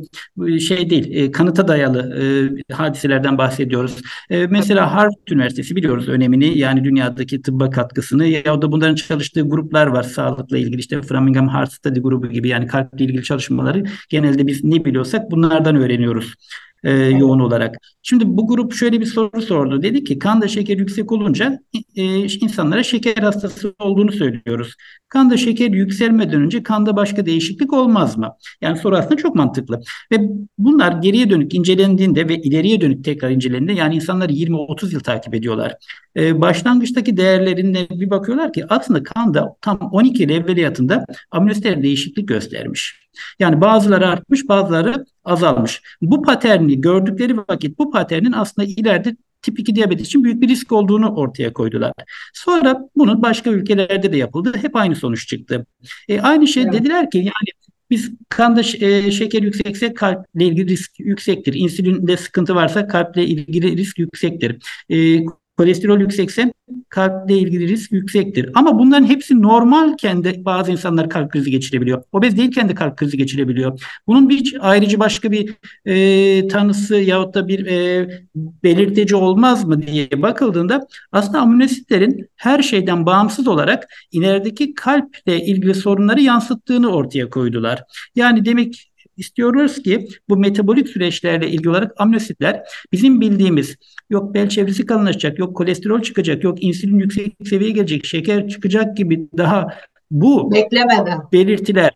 [0.59, 2.23] şey değil e, kanıta dayalı
[2.71, 3.97] e, hadiselerden bahsediyoruz.
[4.31, 9.87] E, mesela Harvard Üniversitesi biliyoruz önemini yani dünyadaki tıbba katkısını ya da bunların çalıştığı gruplar
[9.87, 14.65] var sağlıkla ilgili işte Framingham Heart Study grubu gibi yani kalple ilgili çalışmaları genelde biz
[14.65, 16.35] ne biliyorsak bunlardan öğreniyoruz
[16.85, 17.77] e, yoğun olarak.
[18.03, 19.83] Şimdi bu grup şöyle bir soru sordu.
[19.83, 21.59] Dedi ki kanda şeker yüksek olunca
[21.97, 24.75] e, insanlara şeker hastası olduğunu söylüyoruz.
[25.09, 28.31] Kanda şeker yükselmeden önce kanda başka değişiklik olmaz mı?
[28.61, 29.81] Yani soru aslında çok mantıklı.
[30.13, 30.19] Ve
[30.59, 35.75] bunlar geriye dönük incelendiğinde ve ileriye dönük tekrar incelendiğinde yani insanlar 20-30 yıl takip ediyorlar.
[36.17, 43.03] E, başlangıçtaki değerlerine bir bakıyorlar ki aslında kanda tam 12 yıl evveliyatında aminoasitler değişiklik göstermiş.
[43.39, 45.83] Yani bazıları artmış, bazıları azalmış.
[46.03, 50.73] Bu paterni gördükleri vakit bu paternin aslında ileride tip 2 diyabet için büyük bir risk
[50.73, 51.93] olduğunu ortaya koydular.
[52.35, 54.53] Sonra bunun başka ülkelerde de yapıldı.
[54.63, 55.67] Hep aynı sonuç çıktı.
[56.09, 56.73] E, aynı şey Evet.
[56.73, 61.55] dediler ki yani biz kanda e, şeker yüksekse kalple ilgili risk yüksektir.
[61.55, 64.57] İnsülinde sıkıntı varsa kalple ilgili risk yüksektir.
[64.91, 65.19] E,
[65.57, 66.53] kolesterol yüksekse
[66.89, 68.51] kalple ilgili risk yüksektir.
[68.55, 72.03] Ama bunların hepsi normalken de bazı insanlar kalp krizi geçirebiliyor.
[72.13, 73.81] Obez değilken de kalp krizi geçirebiliyor.
[74.07, 80.09] Bunun bir ayrıcı başka bir e, tanısı yahut da bir e, belirtici olmaz mı diye
[80.23, 87.83] bakıldığında aslında aminoasitlerin her şeyden bağımsız olarak ilerideki kalple ilgili sorunları yansıttığını ortaya koydular.
[88.15, 88.92] Yani demek
[89.23, 93.77] istiyoruz ki bu metabolik süreçlerle ilgili olarak aminoasitler bizim bildiğimiz
[94.11, 99.29] yok bel çevresi kalınlaşacak, yok kolesterol çıkacak, yok insülin yüksek seviyeye gelecek, şeker çıkacak gibi
[99.37, 99.69] daha
[100.11, 101.19] bu Beklemeden.
[101.33, 101.91] belirtiler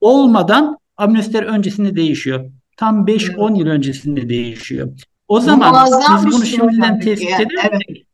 [0.00, 2.50] olmadan aminoasitler öncesinde değişiyor.
[2.76, 4.88] Tam 5-10 yıl öncesinde değişiyor.
[5.28, 7.42] O zaman muazzam biz bunu şey şimdiden tespit yani.
[7.42, 8.13] edersek Evet.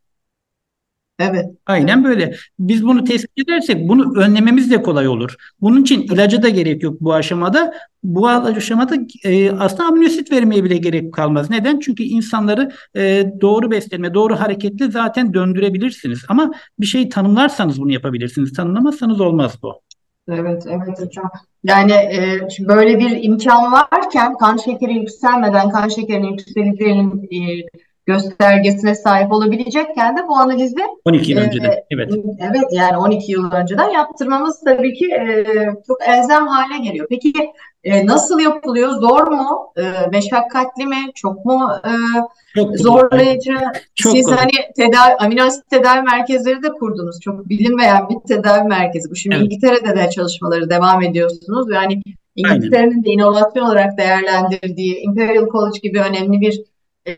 [1.66, 2.34] Aynen böyle.
[2.58, 5.34] Biz bunu tespit edersek bunu önlememiz de kolay olur.
[5.60, 7.74] Bunun için ilaca da gerek yok bu aşamada.
[8.02, 11.50] Bu aşamada e, aslında aminosit vermeye bile gerek kalmaz.
[11.50, 11.78] Neden?
[11.78, 16.24] Çünkü insanları e, doğru beslenme, doğru hareketle zaten döndürebilirsiniz.
[16.28, 18.52] Ama bir şey tanımlarsanız bunu yapabilirsiniz.
[18.52, 19.80] Tanımlamazsanız olmaz bu.
[20.28, 21.30] Evet, evet hocam.
[21.64, 27.66] Yani e, böyle bir imkan varken kan şekeri yükselmeden kan şekerinin yükseleceğinin e,
[28.12, 31.74] göstergesine sahip olabilecekken de bu analizi 12 yıl e, önceden.
[31.90, 32.12] Evet.
[32.40, 35.44] evet yani 12 yıl önceden yaptırmamız tabii ki e,
[35.86, 37.06] çok elzem hale geliyor.
[37.10, 37.32] Peki
[37.84, 38.90] e, nasıl yapılıyor?
[38.90, 39.72] Zor mu?
[39.76, 40.96] E, meşakkatli mi?
[41.14, 41.92] Çok mu e,
[42.54, 43.54] Çok zorlayıcı?
[43.94, 44.38] Çok Siz kolay.
[44.38, 47.20] hani tedavi, amino asit tedavi merkezleri de kurdunuz.
[47.20, 49.10] Çok bilinmeyen bir tedavi merkezi.
[49.10, 49.44] Bu şimdi Evet.
[49.44, 51.66] İngiltere'de de çalışmaları devam ediyorsunuz.
[51.72, 52.02] Yani
[52.36, 56.60] İngiltere'nin de inovasyon olarak değerlendirdiği Imperial College gibi önemli bir
[57.06, 57.14] e,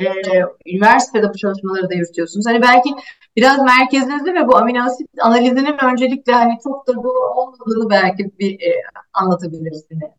[0.66, 2.47] üniversitede bu çalışmaları da yürütüyorsunuz.
[2.47, 2.90] Hani belki
[3.37, 8.61] biraz merkezinizde ve bu amino asit analizinin öncelikle hani çok da bu olmadığını belki bir
[8.61, 10.11] e, anlatabilirsiniz.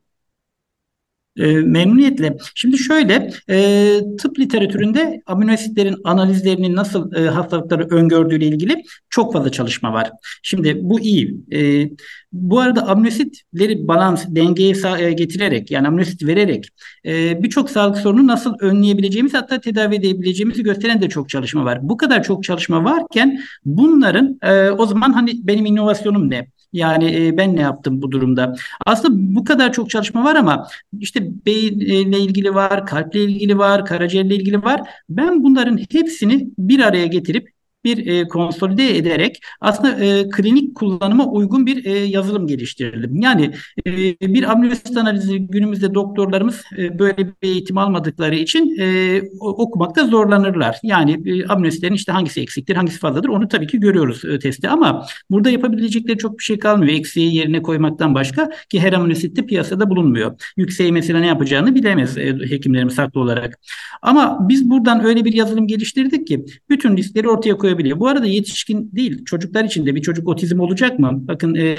[1.37, 2.37] E, memnuniyetle.
[2.55, 9.51] Şimdi şöyle, e, tıp literatüründe amino asitlerin analizlerinin nasıl e, hastalıkları öngördüğüyle ilgili çok fazla
[9.51, 10.11] çalışma var.
[10.43, 11.35] Şimdi bu iyi.
[11.53, 11.89] E,
[12.31, 16.67] bu arada amino asitleri balans, dengeye e, getirerek yani amino asit vererek
[17.05, 21.79] e, birçok sağlık sorunu nasıl önleyebileceğimiz hatta tedavi edebileceğimizi gösteren de çok çalışma var.
[21.81, 26.47] Bu kadar çok çalışma varken bunların e, o zaman hani benim inovasyonum ne?
[26.73, 28.55] Yani ben ne yaptım bu durumda?
[28.85, 30.67] Aslında bu kadar çok çalışma var ama
[30.99, 34.81] işte beyinle ilgili var, kalple ilgili var, karaciğerle ilgili var.
[35.09, 37.49] Ben bunların hepsini bir araya getirip
[37.83, 43.21] bir e, konsolide ederek aslında e, klinik kullanıma uygun bir e, yazılım geliştirdim.
[43.21, 43.51] Yani
[43.87, 43.93] e,
[44.33, 50.77] bir aminoasit analizi günümüzde doktorlarımız e, böyle bir eğitim almadıkları için e, okumakta zorlanırlar.
[50.83, 55.05] Yani e, aminoasitlerin işte hangisi eksiktir, hangisi fazladır onu tabii ki görüyoruz e, testte ama
[55.29, 56.93] burada yapabilecekleri çok bir şey kalmıyor.
[56.93, 60.53] Eksiği yerine koymaktan başka ki her de piyasada bulunmuyor.
[60.57, 63.59] Yükseği mesela ne yapacağını bilemez e, hekimlerimiz haklı olarak.
[64.01, 67.99] Ama biz buradan öyle bir yazılım geliştirdik ki bütün riskleri ortaya koyabiliyoruz koyabiliyor.
[67.99, 71.09] Bu arada yetişkin değil, çocuklar için de bir çocuk otizm olacak mı?
[71.27, 71.75] Bakın e,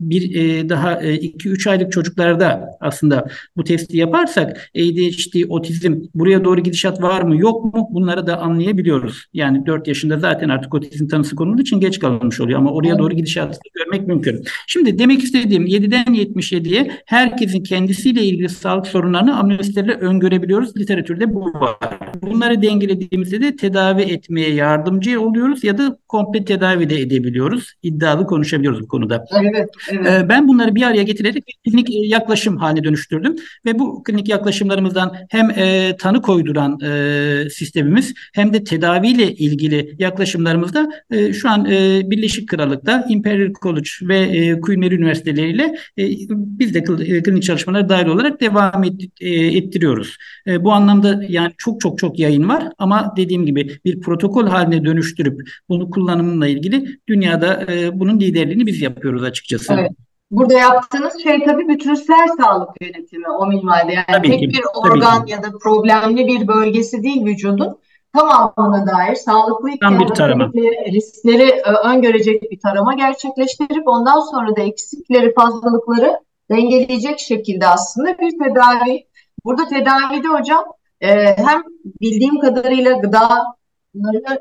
[0.00, 3.26] bir e, daha 2-3 e, aylık çocuklarda aslında
[3.56, 9.26] bu testi yaparsak ADHD, otizm buraya doğru gidişat var mı yok mu bunları da anlayabiliyoruz.
[9.34, 13.14] Yani 4 yaşında zaten artık otizm tanısı konulduğu için geç kalmış oluyor ama oraya doğru
[13.14, 14.44] gidişatı görmek mümkün.
[14.66, 20.76] Şimdi demek istediğim 7'den 77'ye herkesin kendisiyle ilgili sağlık sorunlarını amnestilerle öngörebiliyoruz.
[20.76, 21.76] Literatürde bu var.
[22.22, 27.72] Bunları dengelediğimizde de tedavi etmeye yardımcı oluyoruz ya da komple tedavi de edebiliyoruz.
[27.82, 29.24] İddialı konuşabiliyoruz bu konuda.
[29.40, 30.06] Evet, evet.
[30.06, 35.16] Ee, ben bunları bir araya getirerek bir klinik yaklaşım haline dönüştürdüm ve bu klinik yaklaşımlarımızdan
[35.30, 42.02] hem e, tanı koyduran e, sistemimiz hem de tedaviyle ilgili yaklaşımlarımızda e, şu an e,
[42.10, 45.64] Birleşik Krallık'ta Imperial College ve e, Queen Mary Üniversiteleriyle
[45.98, 50.16] e, biz de e, klinik çalışmalara dahil olarak devam et, e, ettiriyoruz.
[50.46, 54.84] E, bu anlamda yani çok çok çok yayın var ama dediğim gibi bir protokol haline
[55.24, 59.72] dönüştürüp bunu kullanımla ilgili dünyada e, bunun liderliğini biz yapıyoruz açıkçası.
[59.72, 59.90] Evet.
[60.30, 63.92] Burada yaptığınız şey tabii bütünsel sağlık yönetimi o minvalde.
[63.92, 67.78] Yani tabii tek ki, bir organ ya da problemli bir bölgesi değil vücudun
[68.14, 70.50] tamamına dair sağlıklı Tam bir tarama.
[70.92, 78.30] riskleri e, öngörecek bir tarama gerçekleştirip ondan sonra da eksikleri, fazlalıkları dengeleyecek şekilde aslında bir
[78.30, 79.06] tedavi.
[79.44, 80.64] Burada tedavide hocam
[81.00, 81.62] e, hem
[82.00, 83.44] bildiğim kadarıyla gıda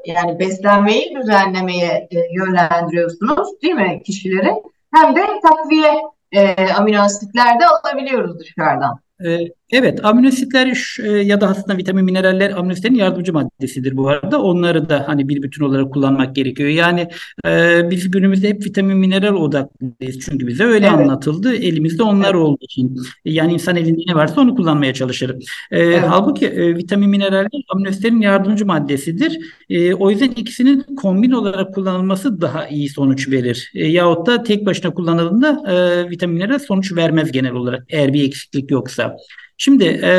[0.05, 4.53] yani beslenmeyi düzenlemeye e, yönlendiriyorsunuz değil mi kişileri?
[4.93, 5.93] Hem de takviye
[6.31, 8.99] e, amino asitler de alabiliyoruz dışarıdan.
[9.25, 14.41] Ee, evet, aminositler e, ya da aslında vitamin, mineraller aminositlerin yardımcı maddesidir bu arada.
[14.41, 16.69] Onları da hani bir bütün olarak kullanmak gerekiyor.
[16.69, 17.07] Yani
[17.45, 20.99] e, biz günümüzde hep vitamin, mineral odaklıyız çünkü bize öyle evet.
[20.99, 21.55] anlatıldı.
[21.55, 22.35] Elimizde onlar evet.
[22.35, 22.97] olduğu için.
[23.25, 25.35] Yani insan elinde ne varsa onu kullanmaya çalışır.
[25.71, 26.03] E, evet.
[26.07, 29.39] Halbuki e, vitamin, mineraller aminositlerin yardımcı maddesidir.
[29.69, 33.71] E, o yüzden ikisinin kombin olarak kullanılması daha iyi sonuç verir.
[33.75, 38.23] E, yahut da tek başına kullanıldığında e, vitamin, mineral sonuç vermez genel olarak eğer bir
[38.23, 39.15] eksiklik yoksa.
[39.61, 40.11] Şimdi e,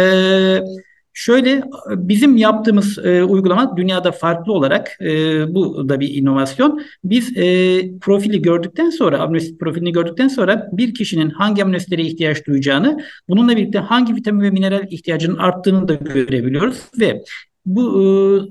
[1.13, 5.07] şöyle bizim yaptığımız e, uygulama dünyada farklı olarak e,
[5.55, 6.83] bu da bir inovasyon.
[7.05, 7.45] Biz e,
[8.01, 13.79] profili gördükten sonra aminosit profilini gördükten sonra bir kişinin hangi aminositlere ihtiyaç duyacağını bununla birlikte
[13.79, 17.23] hangi vitamin ve mineral ihtiyacının arttığını da görebiliyoruz ve
[17.67, 18.05] bu e,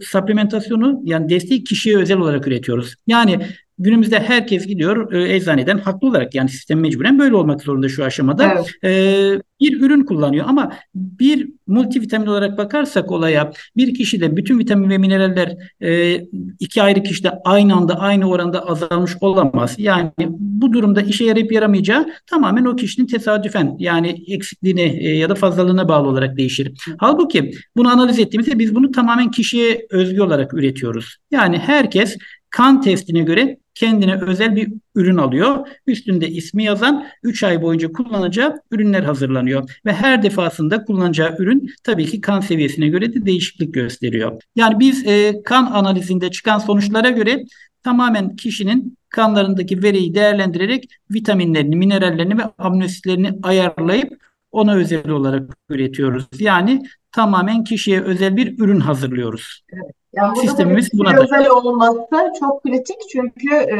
[0.05, 2.95] supplementasyonu yani desteği kişiye özel olarak üretiyoruz.
[3.07, 3.39] Yani
[3.79, 8.53] Günümüzde herkes gidiyor e, eczaneden haklı olarak yani sistem mecburen böyle olmak zorunda şu aşamada.
[8.53, 8.83] Evet.
[8.83, 14.97] E, bir ürün kullanıyor ama bir multivitamin olarak bakarsak olaya bir kişide bütün vitamin ve
[14.97, 16.21] mineraller e,
[16.59, 19.75] iki ayrı kişide aynı anda aynı oranda azalmış olamaz.
[19.77, 25.35] Yani bu durumda işe yarayıp yaramayacağı tamamen o kişinin tesadüfen yani eksikliğine e, ya da
[25.35, 26.71] fazlalığına bağlı olarak değişir.
[26.97, 31.17] Halbuki bunu analiz ettiğimizde biz bunu tamamen kişiye özgü olarak üretiyoruz.
[31.31, 32.17] Yani herkes
[32.49, 35.67] kan testine göre kendine özel bir ürün alıyor.
[35.87, 39.79] Üstünde ismi yazan 3 ay boyunca kullanacağı ürünler hazırlanıyor.
[39.85, 44.41] Ve her defasında kullanacağı ürün tabii ki kan seviyesine göre de değişiklik gösteriyor.
[44.55, 47.43] Yani biz e, kan analizinde çıkan sonuçlara göre
[47.83, 54.13] tamamen kişinin kanlarındaki veriyi değerlendirerek vitaminlerini, minerallerini ve aminositlerini ayarlayıp
[54.51, 56.25] ona özel olarak üretiyoruz.
[56.39, 59.61] Yani tamamen kişiye özel bir ürün hazırlıyoruz.
[59.73, 59.98] Evet.
[60.13, 61.23] Yani Sistemimiz buna da.
[61.23, 63.77] özel olması çok kritik çünkü e,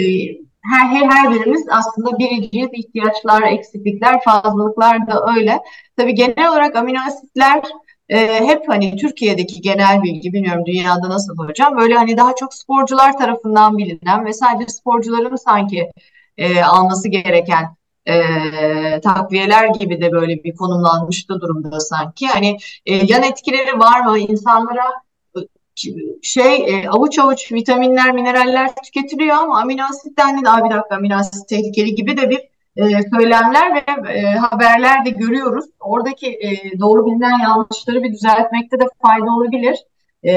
[0.62, 2.68] her, her, her birimiz aslında biriciyiz.
[2.72, 5.58] ihtiyaçlar, eksiklikler, fazlalıklar da öyle.
[5.96, 7.62] Tabii genel olarak amino asitler
[8.08, 13.18] e, hep hani Türkiye'deki genel bilgi bilmiyorum dünyada nasıl hocam böyle hani daha çok sporcular
[13.18, 15.90] tarafından bilinen ve sadece sporcuların sanki
[16.38, 17.76] e, alması gereken
[18.06, 18.20] e,
[19.00, 22.26] takviyeler gibi de böyle bir konumlanmıştı durumda sanki.
[22.26, 24.84] Hani e, yan etkileri var mı insanlara
[26.22, 31.16] şey e, avuç avuç vitaminler, mineraller tüketiliyor ama amino asit dendi de bir dakika amino
[31.16, 32.40] asit tehlikeli gibi de bir
[32.76, 32.82] e,
[33.14, 35.64] söylemler ve e, haberler de görüyoruz.
[35.80, 39.76] Oradaki e, doğru bilinen yanlışları bir düzeltmekte de fayda olabilir.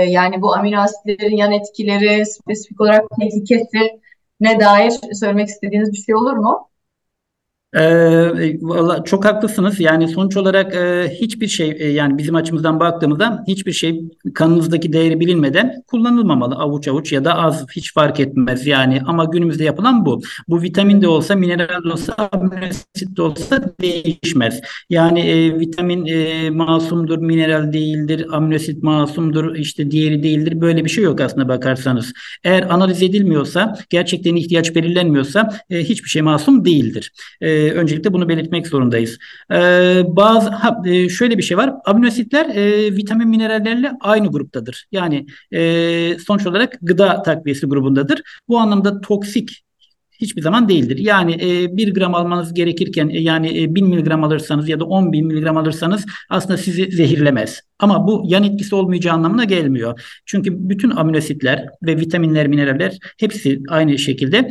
[0.08, 4.00] Yani bu amino asitlerin yan etkileri, spesifik olarak tehlikesi
[4.40, 6.70] ne dair söylemek istediğiniz bir şey olur mu?
[7.76, 9.80] Ee, valla çok haklısınız.
[9.80, 14.02] Yani sonuç olarak e, hiçbir şey e, yani bizim açımızdan baktığımızda hiçbir şey
[14.34, 16.56] kanınızdaki değeri bilinmeden kullanılmamalı.
[16.56, 19.02] Avuç avuç ya da az hiç fark etmez yani.
[19.06, 20.22] Ama günümüzde yapılan bu.
[20.48, 24.62] Bu vitamin de olsa, mineral de olsa, aminosit de olsa değişmez.
[24.90, 30.62] Yani e, vitamin e, masumdur, mineral değildir, aminosit masumdur, işte diğeri değildir.
[30.62, 32.14] Böyle bir şey yok aslında bakarsanız.
[32.44, 37.12] Eğer analiz edilmiyorsa, gerçekten ihtiyaç belirlenmiyorsa e, hiçbir şey masum değildir.
[37.42, 39.18] E, E, öncelikle bunu belirtmek zorundayız.
[39.52, 39.56] E,
[40.08, 41.74] bazı ha, e, şöyle bir şey var.
[41.86, 44.86] Aminoasitler e, vitamin minerallerle aynı gruptadır.
[44.92, 48.22] Yani e, sonuç olarak gıda takviyesi grubundadır.
[48.48, 49.64] Bu anlamda toksik
[50.12, 50.98] hiçbir zaman değildir.
[50.98, 55.14] Yani e, 1 gram almanız gerekirken e, yani e, 1000 miligram alırsanız ya da 10
[55.14, 57.62] bin miligram alırsanız aslında sizi zehirlemez.
[57.84, 60.02] Ama bu yan etkisi olmayacağı anlamına gelmiyor.
[60.26, 64.50] Çünkü bütün aminoasitler ve vitaminler, mineraller hepsi aynı şekilde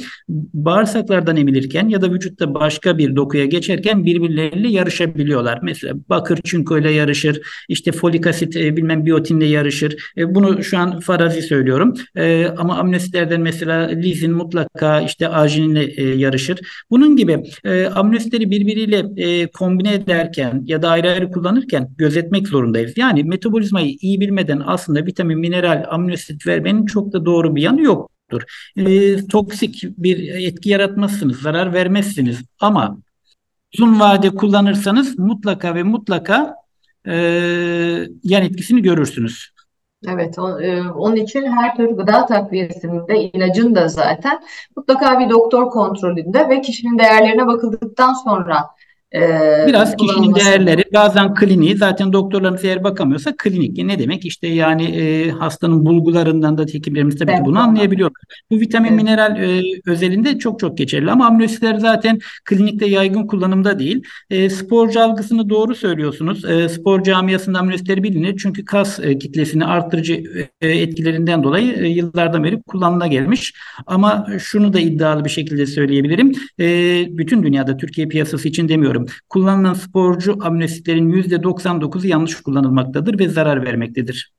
[0.54, 5.58] bağırsaklardan emilirken ya da vücutta başka bir dokuya geçerken birbirleriyle yarışabiliyorlar.
[5.62, 9.96] Mesela bakır çinko ile yarışır, işte folik asit e, bilmem biyotinle yarışır.
[10.16, 11.94] E, bunu şu an farazi söylüyorum.
[12.16, 16.58] E, ama aminoasitlerden mesela lizin mutlaka işte argininle e, yarışır.
[16.90, 22.92] Bunun gibi e, aminoasitleri birbiriyle e, kombine ederken ya da ayrı ayrı kullanırken gözetmek zorundayız.
[22.96, 27.82] Yani yani metabolizmayı iyi bilmeden aslında vitamin, mineral, aminoasit vermenin çok da doğru bir yanı
[27.82, 28.42] yoktur.
[28.76, 32.98] E, toksik bir etki yaratmazsınız, zarar vermezsiniz ama
[33.74, 36.54] uzun vade kullanırsanız mutlaka ve mutlaka
[37.06, 37.14] e,
[38.24, 39.52] yan etkisini görürsünüz.
[40.08, 44.40] Evet, e, onun için her tür gıda takviyesinde, ilacın da zaten
[44.76, 48.56] mutlaka bir doktor kontrolünde ve kişinin değerlerine bakıldıktan sonra
[49.14, 54.84] ee, Biraz kişinin değerleri bazen kliniği zaten doktorlarımız eğer bakamıyorsa klinik ne demek işte yani
[54.84, 58.22] e, hastanın bulgularından da hekimlerimiz tabii evet, ki bunu anlayabiliyorlar.
[58.50, 59.02] Bu vitamin evet.
[59.02, 64.02] mineral e, özelinde çok çok geçerli ama aminoasitler zaten klinikte yaygın kullanımda değil.
[64.30, 66.44] E, sporcu algısını doğru söylüyorsunuz.
[66.44, 70.24] E, spor camiasında aminoasitleri bilinir çünkü kas e, kitlesini arttırıcı
[70.60, 73.54] e, etkilerinden dolayı e, yıllardan beri kullanıla gelmiş.
[73.86, 76.32] Ama şunu da iddialı bir şekilde söyleyebilirim.
[76.60, 76.64] E,
[77.18, 79.24] bütün dünyada Türkiye piyasası için demiyorum söylüyorum.
[79.28, 84.32] Kullanılan sporcu aminoasitlerin %99'u yanlış kullanılmaktadır ve zarar vermektedir.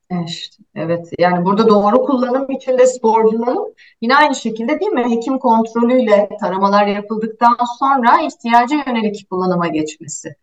[0.76, 6.30] Evet yani burada doğru kullanım için de sporcuların yine aynı şekilde değil mi hekim kontrolüyle
[6.41, 10.36] taramalar yapıldıktan sonra ihtiyaca yönelik kullanıma geçmesi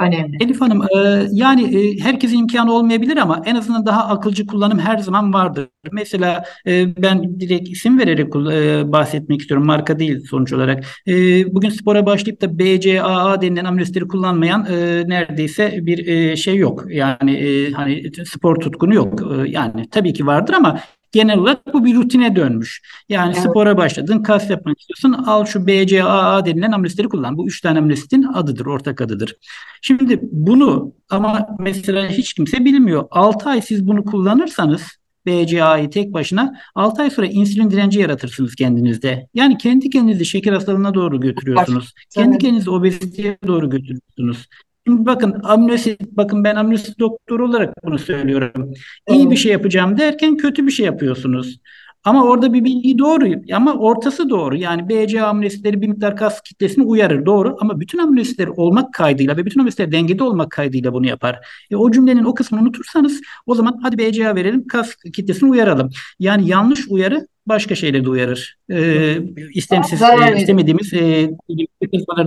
[0.00, 0.36] önemli.
[0.40, 4.98] Elif Hanım e, yani e, herkesin imkanı olmayabilir ama en azından daha akılcı kullanım her
[4.98, 5.68] zaman vardır.
[5.92, 9.66] Mesela e, ben direkt isim vererek e, bahsetmek istiyorum.
[9.66, 10.84] Marka değil sonuç olarak.
[11.06, 11.14] E,
[11.54, 16.84] bugün spora başlayıp da BCAA denilen aminoasitleri kullanmayan e, neredeyse bir e, şey yok.
[16.88, 19.20] Yani e, hani spor tutkunu yok.
[19.32, 20.80] E, yani tabii ki vardır ama
[21.16, 22.82] genel olarak bu bir rutine dönmüş.
[23.08, 23.50] Yani evet.
[23.50, 25.12] spora başladın, kas yapmak istiyorsun.
[25.12, 27.38] Al şu BCAA denilen amilositleri kullan.
[27.38, 29.36] Bu üç tane amilositin adıdır, ortak adıdır.
[29.82, 33.04] Şimdi bunu ama mesela hiç kimse bilmiyor.
[33.10, 34.82] 6 ay siz bunu kullanırsanız
[35.26, 39.28] BCA'yı tek başına 6 ay sonra insülin direnci yaratırsınız kendinizde.
[39.34, 41.92] Yani kendi kendinizi şeker hastalığına doğru götürüyorsunuz.
[42.14, 44.46] Kendi kendinizi obeziteye doğru götürüyorsunuz.
[44.86, 48.72] Şimdi bakın aminosit, bakın ben aminosit doktoru olarak bunu söylüyorum.
[49.10, 51.58] İyi bir şey yapacağım derken kötü bir şey yapıyorsunuz.
[52.04, 54.56] Ama orada bir bilgi doğru ama ortası doğru.
[54.56, 59.46] Yani BC aminoasitleri bir miktar kas kitlesini uyarır doğru ama bütün aminoasitler olmak kaydıyla ve
[59.46, 61.46] bütün aminoasitler dengede olmak kaydıyla bunu yapar.
[61.70, 65.90] E, o cümlenin o kısmını unutursanız o zaman hadi BCA verelim kas kitlesini uyaralım.
[66.18, 68.56] Yani yanlış uyarı başka şeyleri de uyarır.
[68.70, 69.18] E,
[69.54, 71.30] istemsiz, e, istemediğimiz e,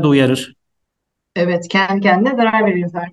[0.04, 0.59] da uyarır.
[1.36, 3.12] Evet, kendi kendine zarar veriyor zaten.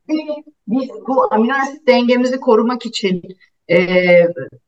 [0.68, 3.22] Biz bu amino asit dengemizi korumak için
[3.70, 3.79] e,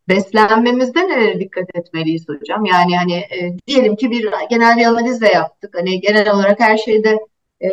[0.09, 2.65] beslenmemizde nelere dikkat etmeliyiz hocam?
[2.65, 5.75] Yani hani e, diyelim ki bir genel bir analiz de yaptık.
[5.75, 7.19] Hani genel olarak her şeyde
[7.61, 7.69] e,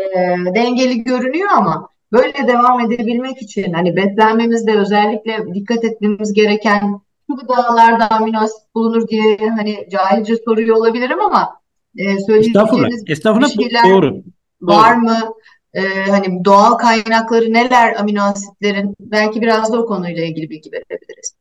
[0.55, 8.09] dengeli görünüyor ama böyle devam edebilmek için hani beslenmemizde özellikle dikkat etmemiz gereken şu gıdalarda
[8.11, 11.59] amino asit bulunur diye hani cahilce soruyor olabilirim ama
[11.97, 12.89] e, söyleyeceğiniz Estağfurullah.
[13.07, 13.89] Estağfurullah.
[13.89, 14.23] Doğru.
[14.61, 15.19] Var mı?
[15.75, 21.35] E, hani doğal kaynakları neler amino asitlerin belki biraz da o konuyla ilgili bilgi verebiliriz.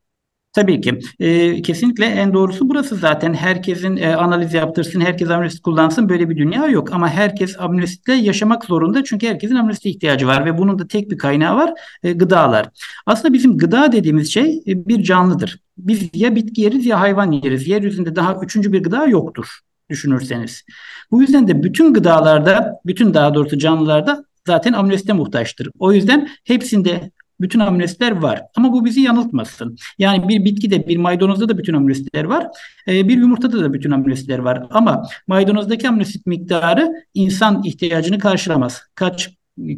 [0.53, 0.99] Tabii ki.
[1.21, 3.35] E, kesinlikle en doğrusu burası zaten.
[3.35, 6.93] Herkesin e, analiz yaptırsın, herkes aminosit kullansın böyle bir dünya yok.
[6.93, 9.05] Ama herkes aminositle yaşamak zorunda.
[9.05, 12.69] Çünkü herkesin aminosite ihtiyacı var ve bunun da tek bir kaynağı var, e, gıdalar.
[13.07, 15.61] Aslında bizim gıda dediğimiz şey e, bir canlıdır.
[15.79, 17.69] Biz ya bitki yeriz ya hayvan yeriz.
[17.69, 20.65] Yeryüzünde daha üçüncü bir gıda yoktur düşünürseniz.
[21.11, 25.69] Bu yüzden de bütün gıdalarda, bütün daha doğrusu canlılarda zaten aminoasite muhtaçtır.
[25.79, 28.43] O yüzden hepsinde bütün aminoasitler var.
[28.57, 29.77] Ama bu bizi yanıltmasın.
[29.99, 32.47] Yani bir bitkide, bir maydanozda da bütün aminoasitler var.
[32.89, 34.67] Ee, bir yumurtada da bütün aminoasitler var.
[34.71, 38.83] Ama maydanozdaki aminoasit miktarı insan ihtiyacını karşılamaz.
[38.95, 39.31] Kaç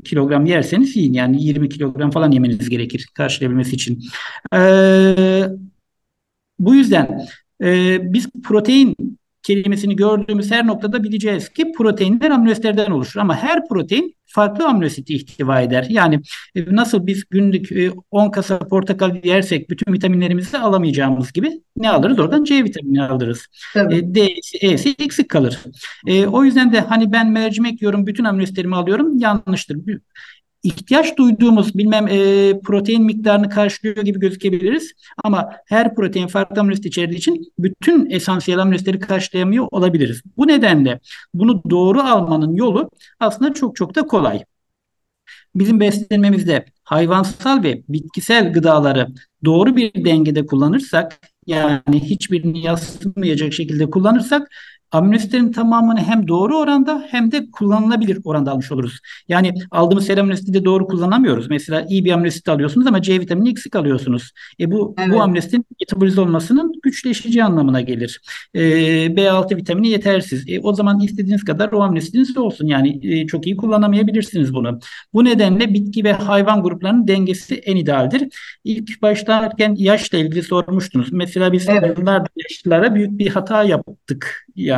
[0.04, 1.12] kilogram yerseniz yiyin.
[1.12, 4.02] Yani 20 kilogram falan yemeniz gerekir karşılayabilmesi için.
[4.54, 5.48] Ee,
[6.58, 7.20] bu yüzden
[7.62, 8.96] e, biz protein
[9.46, 13.20] kelimesini gördüğümüz her noktada bileceğiz ki proteinler amino asitlerden oluşur.
[13.20, 15.86] Ama her protein farklı amino asiti ihtiva eder.
[15.88, 16.20] Yani
[16.54, 22.18] e, nasıl biz günlük 10 e, kasa portakal yersek bütün vitaminlerimizi alamayacağımız gibi ne alırız?
[22.18, 23.46] Oradan C vitamini alırız.
[23.76, 25.58] E, D'si, E'si eksik kalır.
[26.06, 29.86] E, o yüzden de hani ben mercimek yiyorum, bütün amino asitlerimi alıyorum yanlıştır
[30.66, 34.92] ihtiyaç duyduğumuz bilmem e, protein miktarını karşılıyor gibi gözükebiliriz.
[35.24, 40.22] Ama her protein farklı amino içerdiği için bütün esansiyel amino karşılayamıyor olabiliriz.
[40.36, 41.00] Bu nedenle
[41.34, 44.44] bunu doğru almanın yolu aslında çok çok da kolay.
[45.54, 49.08] Bizim beslenmemizde hayvansal ve bitkisel gıdaları
[49.44, 54.48] doğru bir dengede kullanırsak yani hiçbirini yansıtmayacak şekilde kullanırsak
[54.92, 58.98] aminoasitlerin tamamını hem doğru oranda hem de kullanılabilir oranda almış oluruz.
[59.28, 61.50] Yani aldığımız her aminoasiti de doğru kullanamıyoruz.
[61.50, 64.32] Mesela iyi bir aminoasit alıyorsunuz ama C vitamini eksik alıyorsunuz.
[64.60, 65.12] E bu evet.
[65.12, 68.20] bu aminoasitin metabolize olmasının güçleşeceği anlamına gelir.
[68.54, 68.60] E,
[69.16, 70.44] B6 vitamini yetersiz.
[70.48, 72.66] E, o zaman istediğiniz kadar o aminoasitiniz olsun.
[72.66, 74.80] Yani e, çok iyi kullanamayabilirsiniz bunu.
[75.14, 78.28] Bu nedenle bitki ve hayvan gruplarının dengesi en idealdir.
[78.64, 81.12] İlk başlarken yaşla ilgili sormuştunuz.
[81.12, 81.98] Mesela biz evet.
[81.98, 84.46] yıllardır yaşlılara büyük bir hata yaptık.
[84.56, 84.75] Yani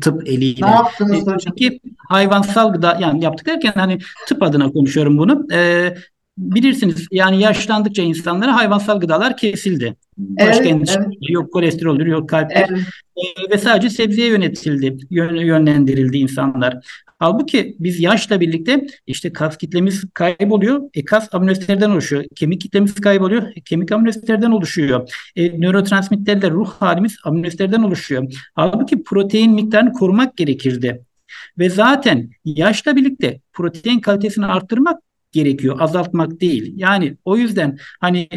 [0.00, 0.66] tıp eliyle.
[0.66, 1.54] Ne yaptınız hocam?
[1.58, 5.46] Peki hayvansal gıda yani yaptık derken hani tıp adına konuşuyorum bunu.
[5.52, 5.94] Ee,
[6.38, 9.96] bilirsiniz yani yaşlandıkça insanlara hayvansal gıdalar kesildi.
[10.18, 11.06] Başka evet, evet.
[11.28, 12.66] yok kolesteroldür, yok kalptir.
[12.70, 12.80] Evet.
[13.16, 16.78] Ee, ve sadece sebzeye yönetildi, yönlendirildi insanlar.
[17.18, 20.82] Halbuki biz yaşla birlikte işte kas kitlemiz kayboluyor.
[20.94, 22.24] E, kas aminoasitlerden oluşuyor.
[22.36, 23.42] Kemik kitlemiz kayboluyor.
[23.56, 25.10] E, kemik aminoasitlerden oluşuyor.
[25.36, 28.50] E, nörotransmitterler, ruh halimiz aminoasitlerden oluşuyor.
[28.54, 31.02] Halbuki protein miktarını korumak gerekirdi.
[31.58, 34.98] Ve zaten yaşla birlikte protein kalitesini arttırmak
[35.32, 36.72] gerekiyor, azaltmak değil.
[36.76, 38.28] Yani o yüzden hani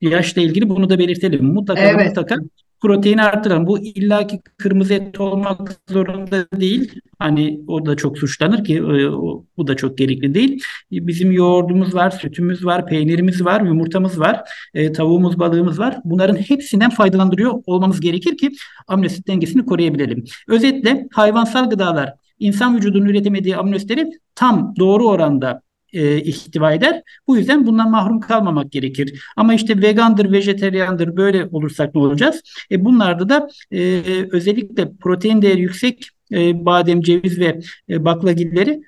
[0.00, 1.44] yaşla ilgili bunu da belirtelim.
[1.44, 2.06] Mutlaka evet.
[2.06, 2.36] mutlaka
[2.84, 3.66] proteini arttıralım.
[3.66, 7.00] Bu illaki kırmızı et olmak zorunda değil.
[7.18, 9.12] Hani o da çok suçlanır ki e,
[9.56, 10.62] bu da çok gerekli değil.
[10.90, 14.40] Bizim yoğurdumuz var, sütümüz var, peynirimiz var, yumurtamız var,
[14.74, 15.98] e, tavuğumuz, balığımız var.
[16.04, 18.50] Bunların hepsinden faydalandırıyor olmamız gerekir ki
[18.88, 20.24] amino asit dengesini koruyabilelim.
[20.48, 25.62] Özetle hayvansal gıdalar insan vücudunun üretemediği amino asitleri tam doğru oranda
[25.94, 27.02] e, ihtiva eder.
[27.26, 29.22] Bu yüzden bundan mahrum kalmamak gerekir.
[29.36, 32.42] Ama işte vegandır, vejeteryandır böyle olursak ne olacağız?
[32.70, 38.82] E, bunlarda da e, özellikle protein değeri yüksek e, badem, ceviz ve e, baklagilleri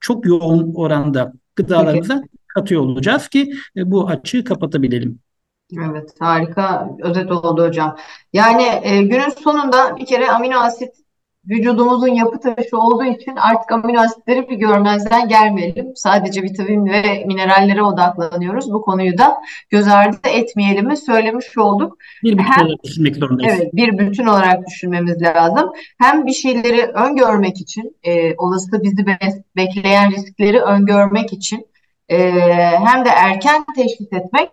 [0.00, 2.44] çok yoğun oranda gıdalarımıza Peki.
[2.48, 5.18] katıyor olacağız ki e, bu açığı kapatabilelim.
[5.90, 7.96] Evet, harika özet oldu hocam.
[8.32, 11.03] Yani e, günün sonunda bir kere amino asit
[11.48, 15.86] vücudumuzun yapı taşı olduğu için artık amino asitleri bir görmezden gelmeyelim.
[15.94, 18.72] Sadece vitamin ve minerallere odaklanıyoruz.
[18.72, 19.36] Bu konuyu da
[19.70, 21.98] göz ardı etmeyelim mi söylemiş olduk.
[22.22, 23.54] Bir bütün Hem, olarak düşünmek zorundayız.
[23.60, 25.70] Evet, bir bütün olarak düşünmemiz lazım.
[25.98, 29.06] Hem bir şeyleri öngörmek için, e, olası bizi
[29.56, 31.66] bekleyen riskleri öngörmek için
[32.08, 32.18] e,
[32.86, 34.50] hem de erken teşhis etmek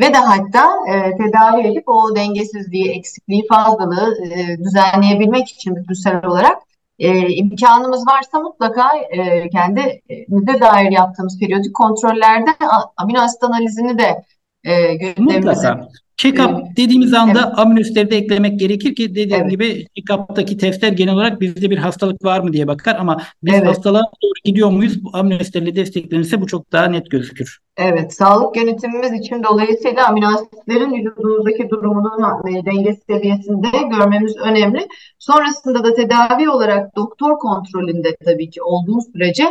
[0.00, 6.58] ve de hatta e, tedavi edip o dengesizliği, eksikliği, fazlalığı e, düzenleyebilmek için bütünsel olarak
[6.98, 12.50] e, imkanımız varsa mutlaka e, kendimize dair yaptığımız periyodik kontrollerde
[12.96, 14.24] amino asit analizini de
[14.64, 15.74] e, gündemimize
[16.20, 17.58] Check-up dediğimiz anda evet.
[17.58, 19.50] amino asitleri de eklemek gerekir ki dediğim evet.
[19.50, 23.66] gibi check-up'taki testler genel olarak bizde bir hastalık var mı diye bakar ama biz evet.
[23.66, 25.04] hastalığa doğru gidiyor muyuz?
[25.04, 27.58] Bu amino asitlerle desteklenirse bu çok daha net gözükür.
[27.76, 34.88] Evet, sağlık yönetimimiz için dolayısıyla amino asitlerin vücudumuzdaki durumunu e, denge seviyesinde görmemiz önemli.
[35.18, 39.44] Sonrasında da tedavi olarak doktor kontrolünde tabii ki olduğu sürece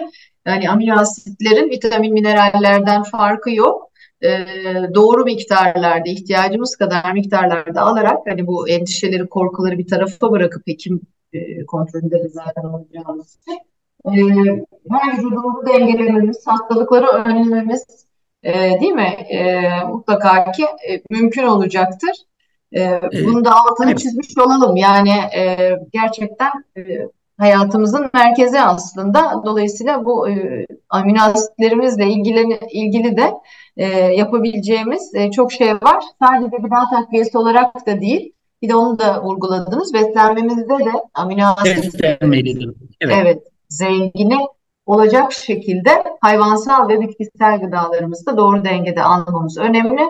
[0.48, 3.89] yani amino asitlerin vitamin minerallerden farkı yok
[4.24, 4.30] e,
[4.94, 11.02] doğru miktarlarda ihtiyacımız kadar miktarlarda alarak hani bu endişeleri korkuları bir tarafa bırakıp hekim
[11.34, 13.70] e, kontrolünde de zaten olacağımız için
[14.06, 14.12] e,
[14.92, 17.86] her vücudumuzu dengelememiz, hastalıkları önlememiz
[18.44, 19.16] e, değil mi?
[19.30, 22.12] E, mutlaka ki e, mümkün olacaktır.
[22.76, 24.76] E, bunu da altını çizmiş olalım.
[24.76, 26.82] Yani e, gerçekten e,
[27.40, 29.42] hayatımızın merkezi aslında.
[29.46, 33.34] Dolayısıyla bu e, amino asitlerimizle ilgili, ilgili de
[33.78, 36.04] e, yapabileceğimiz e, çok şey var.
[36.24, 38.34] Sadece gıda takviyesi olarak da değil.
[38.62, 39.94] Bir de onu da vurguladınız.
[39.94, 41.96] Beslenmemizde de amino asit
[43.02, 43.16] evet.
[43.22, 44.38] evet zengini
[44.86, 50.02] olacak şekilde hayvansal ve bitkisel gıdalarımızı da doğru dengede almamız önemli.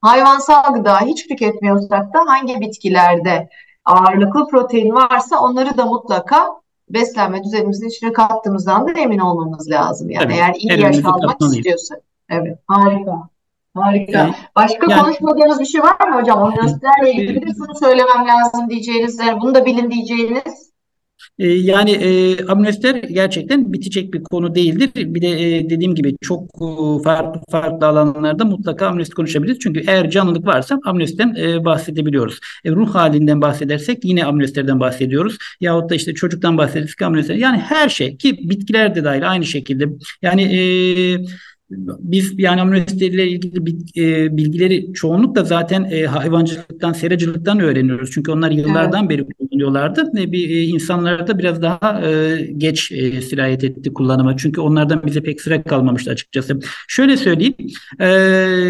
[0.00, 3.48] Hayvansal gıda hiç tüketmiyorsak da hangi bitkilerde
[3.84, 10.10] ağırlıklı protein varsa onları da mutlaka beslenme düzenimizin içine kattığımızdan da emin olmamız lazım.
[10.10, 11.98] Yani Tabii, eğer iyi yaş almak istiyorsak.
[12.30, 13.28] Evet, harika.
[13.74, 14.34] Harika.
[14.56, 16.42] Başka yani, konuşmadığınız bir şey var mı hocam?
[16.42, 20.73] Aminoasitlerle ilgili de şunu söylemem lazım diyeceğiniz, yani bunu da bilin diyeceğiniz.
[21.38, 24.90] E, yani e, amnestiler gerçekten bitecek bir konu değildir.
[24.96, 29.58] Bir de e, dediğim gibi çok e, farklı farklı alanlarda mutlaka amnesti konuşabiliriz.
[29.58, 32.38] Çünkü eğer canlılık varsa amnestiden e, bahsedebiliyoruz.
[32.64, 35.38] E, ruh halinden bahsedersek yine amnestilerden bahsediyoruz.
[35.60, 37.38] Yahut da işte çocuktan bahsedersek amnestiler.
[37.38, 39.88] Yani her şey ki bitkiler de dahil aynı şekilde.
[40.22, 40.60] Yani e,
[41.70, 43.66] biz yani aminoasitle ilgili
[44.36, 48.10] bilgileri çoğunlukla zaten e, hayvancılıktan, seracılıktan öğreniyoruz.
[48.10, 49.10] Çünkü onlar yıllardan evet.
[49.10, 54.36] beri kullanıyorlardı ve bir e, insanlarda biraz daha e, geç e, sirayet etti kullanıma.
[54.36, 56.60] Çünkü onlardan bize pek sıra kalmamıştı açıkçası.
[56.88, 57.54] Şöyle söyleyeyim,
[58.00, 58.06] e,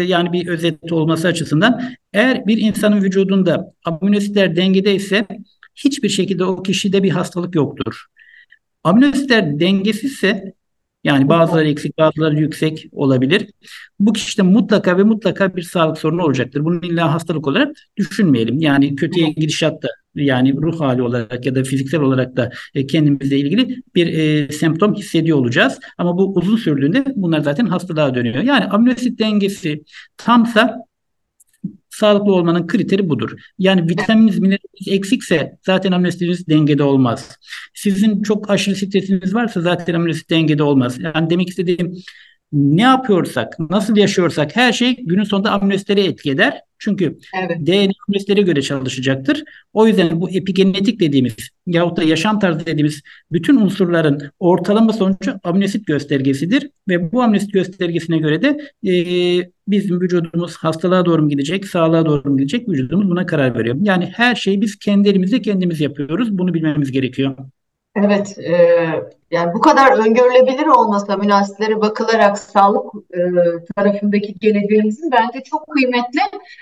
[0.07, 1.81] yani bir özet olması açısından
[2.13, 5.25] eğer bir insanın vücudunda aminoasitler dengede ise
[5.75, 8.05] hiçbir şekilde o kişide bir hastalık yoktur.
[8.83, 10.53] Aminoasitler dengesizse
[11.05, 13.47] yani bazıları eksik, bazıları yüksek olabilir.
[13.99, 16.65] Bu kişide mutlaka ve mutlaka bir sağlık sorunu olacaktır.
[16.65, 18.59] Bunu illa hastalık olarak düşünmeyelim.
[18.59, 23.77] Yani kötüye gidişatta yani ruh hali olarak ya da fiziksel olarak da e, kendimizle ilgili
[23.95, 25.79] bir e, semptom hissediyor olacağız.
[25.97, 28.43] Ama bu uzun sürdüğünde bunlar zaten hastalığa dönüyor.
[28.43, 29.83] Yani aminosit dengesi
[30.17, 30.85] tamsa
[31.95, 33.31] sağlıklı olmanın kriteri budur.
[33.59, 37.37] Yani vitamininiz, mineraliniz eksikse zaten aminoasitiniz dengede olmaz.
[37.73, 40.99] Sizin çok aşırı stresiniz varsa zaten aminoasit dengede olmaz.
[40.99, 41.93] Yani demek istediğim
[42.55, 46.61] ne yapıyorsak, nasıl yaşıyorsak her şey günün sonunda aminoasitlere etki eder.
[46.79, 47.67] Çünkü evet.
[47.67, 49.43] DNA aminoasitlere göre çalışacaktır.
[49.73, 51.35] O yüzden bu epigenetik dediğimiz
[51.67, 53.01] yahut da yaşam tarzı dediğimiz
[53.31, 56.69] bütün unsurların ortalama sonucu aminoasit göstergesidir.
[56.89, 58.57] Ve bu aminoasit göstergesine göre de
[58.89, 58.93] e,
[59.67, 63.75] bizim vücudumuz hastalığa doğru mu gidecek, sağlığa doğru mu gidecek vücudumuz buna karar veriyor.
[63.81, 66.37] Yani her şeyi biz kendi elimizle kendimiz yapıyoruz.
[66.37, 67.35] Bunu bilmemiz gerekiyor.
[67.95, 68.55] Evet, e,
[69.31, 73.19] yani bu kadar öngörülebilir olmasa münasitlere bakılarak sağlık e,
[73.75, 76.19] tarafındaki geleceğimizin bence çok kıymetli.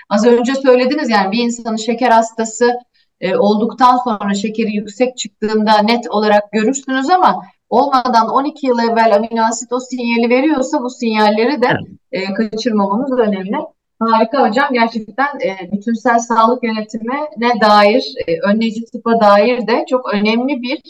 [0.08, 2.72] Az önce söylediniz yani bir insanın şeker hastası
[3.20, 9.72] e, olduktan sonra şekeri yüksek çıktığında net olarak görürsünüz ama olmadan 12 yıl evvel aminoasit
[9.72, 11.78] o sinyali veriyorsa bu sinyalleri de
[12.12, 13.56] e, kaçırmamamız önemli.
[13.98, 14.68] Harika hocam.
[14.72, 20.80] Gerçekten e, bütünsel sağlık yönetimine dair, e, önleyici tıpa dair de çok önemli bir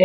[0.00, 0.04] e,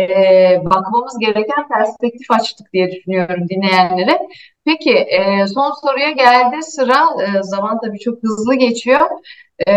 [0.64, 4.18] bakmamız gereken perspektif açtık diye düşünüyorum dinleyenlere.
[4.64, 6.98] Peki e, son soruya geldi sıra.
[7.22, 9.00] E, zaman tabii çok hızlı geçiyor.
[9.68, 9.72] E,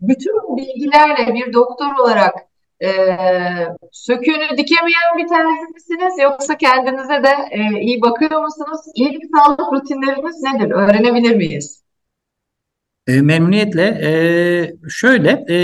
[0.00, 2.34] bütün bilgilerle bir doktor olarak
[2.82, 2.88] e,
[3.92, 8.80] söküğünü dikemeyen bir terzi misiniz yoksa kendinize de e, iyi bakıyor musunuz?
[8.94, 10.70] İyilik sağlık rutinleriniz nedir?
[10.70, 11.89] Öğrenebilir miyiz?
[13.06, 13.82] E, memnuniyetle.
[13.82, 14.10] E,
[14.88, 15.56] şöyle e,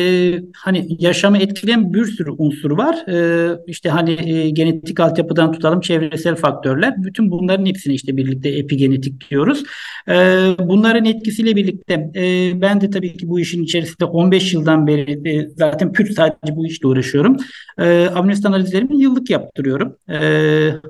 [0.56, 3.08] hani yaşamı etkileyen bir sürü unsur var.
[3.08, 6.94] E, işte hani e, genetik altyapıdan tutalım çevresel faktörler.
[7.02, 9.64] Bütün bunların hepsini işte birlikte epigenetik diyoruz.
[10.08, 10.14] E,
[10.58, 15.48] bunların etkisiyle birlikte e, ben de tabii ki bu işin içerisinde 15 yıldan beri e,
[15.48, 17.36] zaten pür sadece bu işle uğraşıyorum.
[17.78, 19.96] E, amnest analizlerimi yıllık yaptırıyorum.
[20.08, 20.18] E,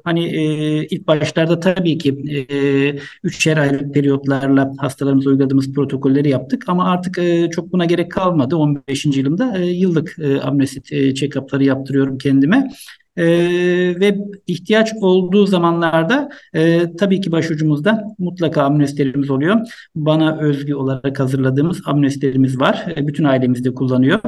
[0.04, 0.42] hani e,
[0.86, 7.50] ilk başlarda tabii ki e, üçer aylık periyotlarla hastalarımıza uyguladığımız protokolleri yaptık ama artık e,
[7.50, 8.56] çok buna gerek kalmadı.
[8.56, 9.06] 15.
[9.06, 12.70] yılımda e, yıllık e, amnesit e, check-up'ları yaptırıyorum kendime.
[13.16, 13.24] Ee,
[14.00, 19.56] ve ihtiyaç olduğu zamanlarda e, tabii ki başucumuzda mutlaka amnestilerimiz oluyor.
[19.94, 22.86] Bana özgü olarak hazırladığımız amnestilerimiz var.
[22.96, 24.20] E, bütün ailemizde kullanıyor.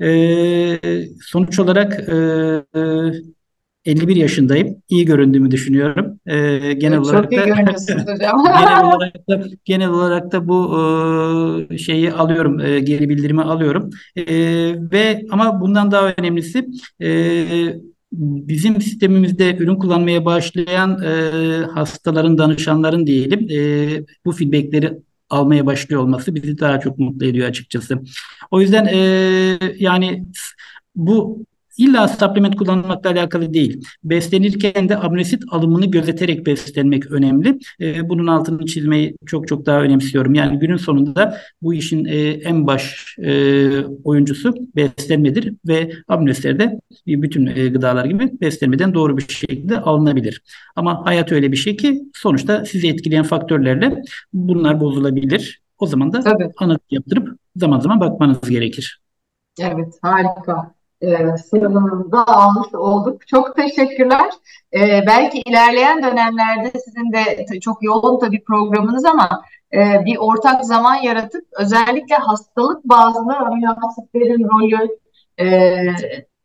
[0.00, 0.78] E,
[1.20, 2.14] sonuç olarak e,
[2.80, 2.82] e,
[3.86, 4.76] 51 yaşındayım.
[4.88, 6.20] İyi göründüğümü düşünüyorum.
[6.26, 10.78] Ee, genel Çok olarak da genel olarak da genel olarak da bu
[11.70, 13.90] e, şeyi alıyorum, e, geri bildirimi alıyorum.
[14.16, 14.24] E,
[14.92, 16.68] ve ama bundan daha önemlisi
[17.02, 17.46] e,
[18.12, 21.30] bizim sistemimizde ürün kullanmaya başlayan e,
[21.66, 24.98] hastaların, danışanların diyelim e, bu feedbackleri
[25.30, 27.98] almaya başlıyor olması bizi daha çok mutlu ediyor açıkçası.
[28.50, 28.98] O yüzden e,
[29.78, 30.24] yani
[30.96, 31.46] bu
[31.78, 33.84] İlla supplement kullanmakla alakalı değil.
[34.04, 37.58] Beslenirken de aminosit alımını gözeterek beslenmek önemli.
[37.80, 40.34] E, bunun altını çizmeyi çok çok daha önemsiyorum.
[40.34, 43.70] Yani günün sonunda bu işin e, en baş e,
[44.04, 50.42] oyuncusu beslenmedir ve aminosidler de bütün e, gıdalar gibi beslenmeden doğru bir şekilde alınabilir.
[50.76, 54.02] Ama hayat öyle bir şey ki sonuçta sizi etkileyen faktörlerle
[54.32, 55.60] bunlar bozulabilir.
[55.78, 56.50] O zaman da Tabii.
[56.56, 59.00] analiz yaptırıp zaman zaman bakmanız gerekir.
[59.60, 63.26] Evet, harika e, sınavımızda almış olduk.
[63.28, 64.30] Çok teşekkürler.
[64.74, 69.42] E, belki ilerleyen dönemlerde sizin de çok yoğun tabii programınız ama
[69.74, 73.76] e, bir ortak zaman yaratıp özellikle hastalık bazlı amino
[74.24, 74.88] rolü
[75.40, 75.46] e,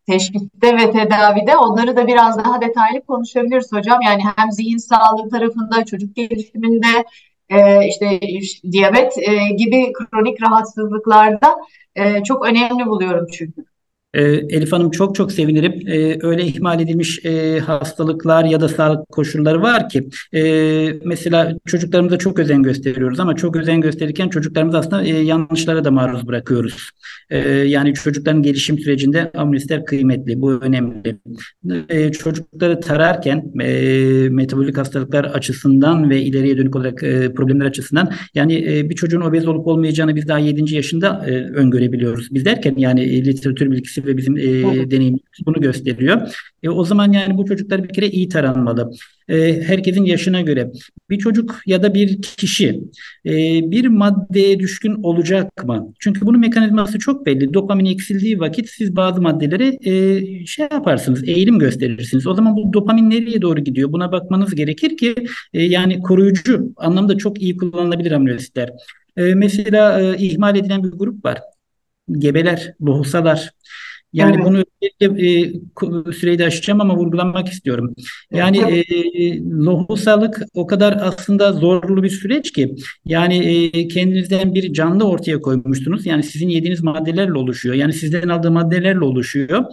[0.07, 4.01] teşhiste ve tedavide onları da biraz daha detaylı konuşabiliriz hocam.
[4.01, 7.05] Yani hem zihin sağlığı tarafında, çocuk gelişiminde,
[7.49, 8.19] e, işte
[8.71, 11.55] diyabet e, gibi kronik rahatsızlıklarda
[11.95, 13.70] e, çok önemli buluyorum çünkü.
[14.13, 15.87] Ee, Elif Hanım çok çok sevinirim.
[15.87, 20.41] Ee, öyle ihmal edilmiş e, hastalıklar ya da sağlık koşulları var ki e,
[21.05, 26.27] mesela çocuklarımıza çok özen gösteriyoruz ama çok özen gösterirken çocuklarımız aslında e, yanlışlara da maruz
[26.27, 26.89] bırakıyoruz.
[27.29, 31.17] E, yani çocukların gelişim sürecinde amnestiler kıymetli, bu önemli.
[32.11, 33.51] Çocukları tararken
[34.33, 36.99] metabolik hastalıklar açısından ve ileriye dönük olarak
[37.35, 40.75] problemler açısından yani bir çocuğun obez olup olmayacağını biz daha 7.
[40.75, 42.27] yaşında öngörebiliyoruz.
[42.31, 46.35] Biz derken yani literatür bilgisi ve bizim e, deneyimimiz bunu gösteriyor.
[46.63, 48.91] E, o zaman yani bu çocuklar bir kere iyi taranmalı.
[49.29, 50.71] E, herkesin yaşına göre
[51.09, 52.81] bir çocuk ya da bir kişi
[53.25, 53.31] e,
[53.71, 55.93] bir maddeye düşkün olacak mı?
[55.99, 57.53] Çünkü bunun mekanizması çok belli.
[57.53, 62.27] Dopamin eksildiği vakit siz bazı maddelere e, şey yaparsınız, eğilim gösterirsiniz.
[62.27, 63.91] O zaman bu dopamin nereye doğru gidiyor?
[63.91, 65.15] Buna bakmanız gerekir ki
[65.53, 68.69] e, yani koruyucu anlamda çok iyi kullanılabilir aminoasitler.
[69.17, 71.39] E, mesela e, ihmal edilen bir grup var.
[72.11, 73.51] Gebeler, lohusalar.
[74.13, 74.45] Yani Evet.
[74.45, 74.63] bunu
[75.01, 77.95] e, süreyi de aşacağım ama vurgulamak istiyorum.
[78.31, 85.03] Yani e, lohusalık o kadar aslında zorlu bir süreç ki yani e, kendinizden bir canlı
[85.03, 86.05] ortaya koymuştunuz.
[86.05, 87.75] Yani sizin yediğiniz maddelerle oluşuyor.
[87.75, 89.63] Yani sizden aldığı maddelerle oluşuyor.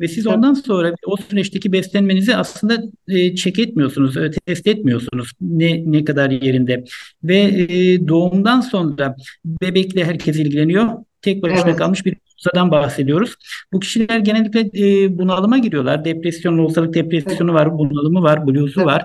[0.00, 5.82] Ve siz ondan sonra o süreçteki beslenmenizi aslında e, check etmiyorsunuz, e, test etmiyorsunuz ne
[5.92, 6.84] ne kadar yerinde.
[7.24, 10.88] Ve e, doğumdan sonra bebekle herkes ilgileniyor.
[11.22, 11.76] Tek başına Evet.
[11.76, 13.34] kalmış bir Lohusadan bahsediyoruz.
[13.72, 16.04] Bu kişiler genellikle e, bunalıma giriyorlar.
[16.04, 19.04] Depresyon, lohusalık depresyonu var, bunalımı var, bluzu var.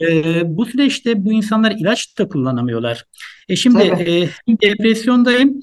[0.00, 3.04] E, bu süreçte bu insanlar ilaç da kullanamıyorlar.
[3.48, 4.28] E şimdi e,
[4.62, 5.60] depresyondayım,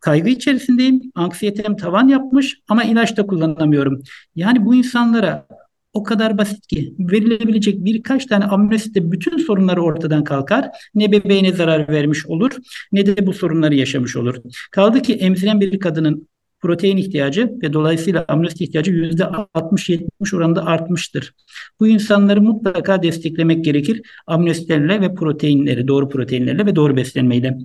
[0.00, 4.02] kaygı içerisindeyim, anksiyetem tavan yapmış ama ilaç da kullanamıyorum.
[4.36, 5.46] Yani bu insanlara
[5.92, 10.68] o kadar basit ki verilebilecek birkaç tane amnestiyle bütün sorunları ortadan kalkar.
[10.94, 12.50] Ne bebeğine zarar vermiş olur
[12.92, 14.36] ne de bu sorunları yaşamış olur.
[14.70, 16.28] Kaldı ki emziren bir kadının
[16.60, 21.34] protein ihtiyacı ve dolayısıyla aminoasit ihtiyacı yüzde 60-70 oranında artmıştır.
[21.80, 27.58] Bu insanları mutlaka desteklemek gerekir aminoasitlerle ve proteinleri, doğru proteinlerle ve doğru beslenmeyle.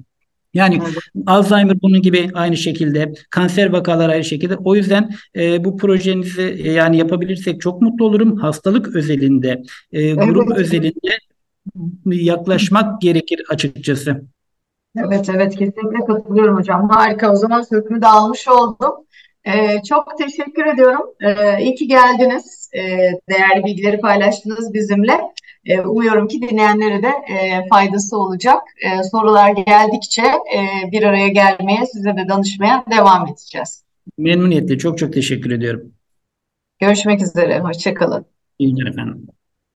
[0.55, 0.97] Yani evet.
[1.27, 4.55] Alzheimer bunun gibi aynı şekilde, kanser vakaları aynı şekilde.
[4.55, 8.37] O yüzden e, bu projenizi e, yani yapabilirsek çok mutlu olurum.
[8.37, 10.57] Hastalık özelinde, e, grup evet.
[10.57, 11.17] özelinde
[12.05, 14.21] yaklaşmak gerekir açıkçası.
[14.97, 16.89] Evet evet kesinlikle katılıyorum hocam.
[16.89, 18.93] Harika o zaman sözümü de almış oldum.
[19.45, 21.01] Ee, çok teşekkür ediyorum.
[21.21, 22.69] Ee, iyi ki geldiniz.
[22.73, 22.79] Ee,
[23.29, 25.13] değerli bilgileri paylaştınız bizimle.
[25.65, 28.61] Ee, umuyorum ki dinleyenlere de e, faydası olacak.
[28.85, 33.83] Ee, sorular geldikçe e, bir araya gelmeye, size de danışmaya devam edeceğiz.
[34.17, 34.77] Memnuniyetle.
[34.77, 35.91] Çok çok teşekkür ediyorum.
[36.79, 37.59] Görüşmek üzere.
[37.59, 38.25] Hoşçakalın.
[38.59, 39.27] İyi günler efendim.